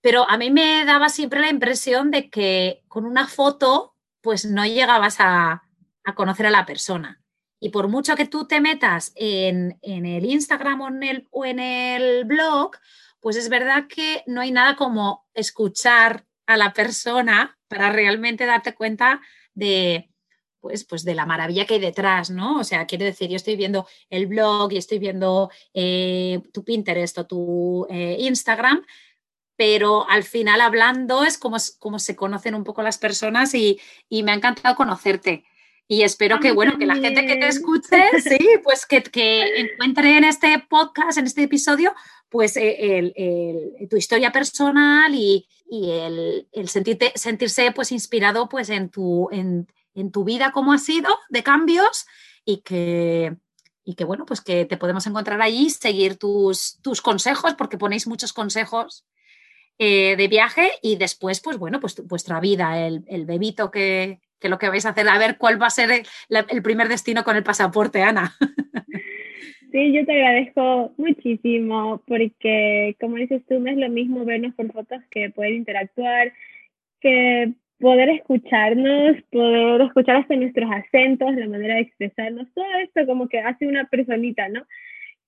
[0.00, 4.64] Pero a mí me daba siempre la impresión de que con una foto pues no
[4.64, 5.62] llegabas a,
[6.04, 7.22] a conocer a la persona.
[7.60, 11.60] Y por mucho que tú te metas en, el Instagram o en el, o en
[11.60, 12.72] el blog,
[13.20, 18.74] pues es verdad que no hay nada como escuchar a la persona para realmente darte
[18.74, 19.20] cuenta
[19.54, 20.10] de,
[20.62, 22.60] pues, pues de la maravilla que hay detrás, ¿no?
[22.60, 27.18] O sea, quiero decir, yo estoy viendo el blog y estoy viendo eh, tu Pinterest
[27.18, 28.86] o tu eh, Instagram,
[29.56, 34.22] pero al final hablando es como, como se conocen un poco las personas y, y
[34.22, 35.44] me ha encantado conocerte.
[35.88, 40.16] Y espero que, bueno, que la gente que te escuche, sí, pues que, que encuentre
[40.16, 41.92] en este podcast, en este episodio,
[42.30, 48.70] pues eh, el, tu historia personal y, y el, el, sentirte, sentirse pues inspirado pues
[48.70, 52.06] en tu, en, en, tu vida como ha sido de cambios
[52.44, 53.36] y que,
[53.84, 58.06] y que bueno, pues que te podemos encontrar allí, seguir tus, tus consejos, porque ponéis
[58.06, 59.06] muchos consejos
[59.78, 64.50] eh, de viaje y después, pues bueno, pues vuestra vida, el, el bebito que, que
[64.50, 67.36] lo que vais a hacer, a ver cuál va a ser el, primer destino con
[67.36, 68.32] el pasaporte, Ana.
[69.70, 74.70] Sí, yo te agradezco muchísimo porque, como dices tú, no es lo mismo vernos por
[74.70, 76.34] fotos que poder interactuar,
[77.00, 83.28] que poder escucharnos, poder escuchar hasta nuestros acentos, la manera de expresarnos, todo esto como
[83.28, 84.62] que hace una personita, ¿no?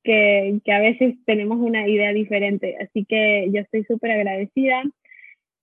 [0.05, 2.77] Que, que a veces tenemos una idea diferente.
[2.81, 4.83] Así que yo estoy súper agradecida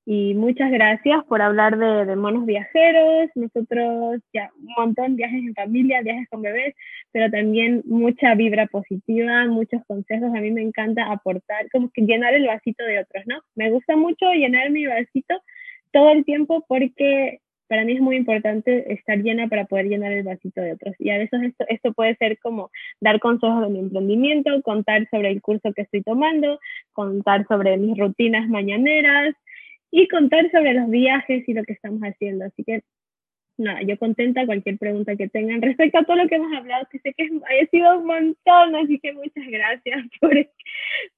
[0.05, 3.29] Y muchas gracias por hablar de, monos viajeros.
[3.35, 6.75] Nosotros ya un montón, viajes en familia, viajes con bebés,
[7.13, 10.31] pero también mucha vibra positiva, muchos consejos.
[10.35, 13.37] A mí me encanta aportar, como que llenar el vasito de otros, ¿no?
[13.55, 15.35] Me gusta mucho llenar mi vasito
[15.91, 17.39] todo el tiempo porque
[17.71, 20.93] para mí es muy importante estar llena para poder llenar el vasito de otros.
[20.99, 22.69] Y a veces esto, esto puede ser como
[22.99, 26.59] dar consejos de mi emprendimiento, contar sobre el curso que estoy tomando,
[26.91, 29.35] contar sobre mis rutinas mañaneras
[29.89, 32.43] y contar sobre los viajes y lo que estamos haciendo.
[32.43, 32.83] Así que
[33.57, 36.99] nada, yo contenta cualquier pregunta que tengan respecto a todo lo que hemos hablado, que
[36.99, 40.31] sé que ha sido un montón, así que muchas gracias por,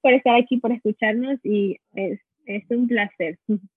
[0.02, 3.38] por estar aquí, por escucharnos y es, es un placer.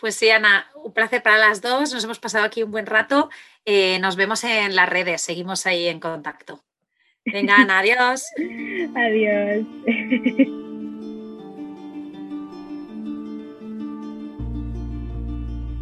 [0.00, 1.92] Pues sí, Ana, un placer para las dos.
[1.92, 3.28] Nos hemos pasado aquí un buen rato.
[3.66, 6.64] Eh, nos vemos en las redes, seguimos ahí en contacto.
[7.26, 8.24] Venga, Ana, adiós.
[8.94, 9.66] adiós.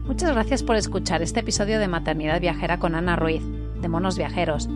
[0.04, 3.42] Muchas gracias por escuchar este episodio de Maternidad Viajera con Ana Ruiz,
[3.80, 4.68] de Monos Viajeros.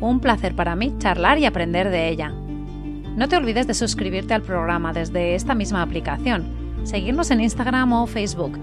[0.00, 2.30] Fue un placer para mí charlar y aprender de ella.
[2.30, 8.06] No te olvides de suscribirte al programa desde esta misma aplicación seguirnos en Instagram o
[8.06, 8.58] Facebook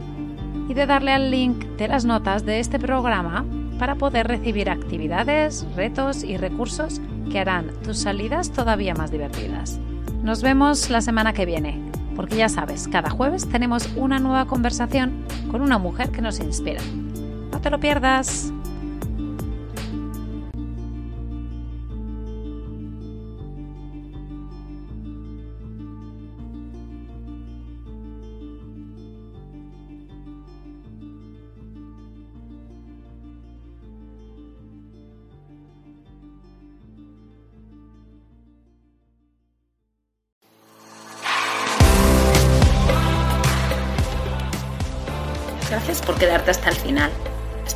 [0.68, 3.46] y de darle al link de las notas de este programa
[3.80, 7.02] para poder recibir actividades, retos y recursos
[7.32, 9.80] que harán tus salidas todavía más divertidas.
[10.24, 11.80] Nos vemos la semana que viene,
[12.16, 16.82] porque ya sabes, cada jueves tenemos una nueva conversación con una mujer que nos inspira.
[17.52, 18.52] No te lo pierdas.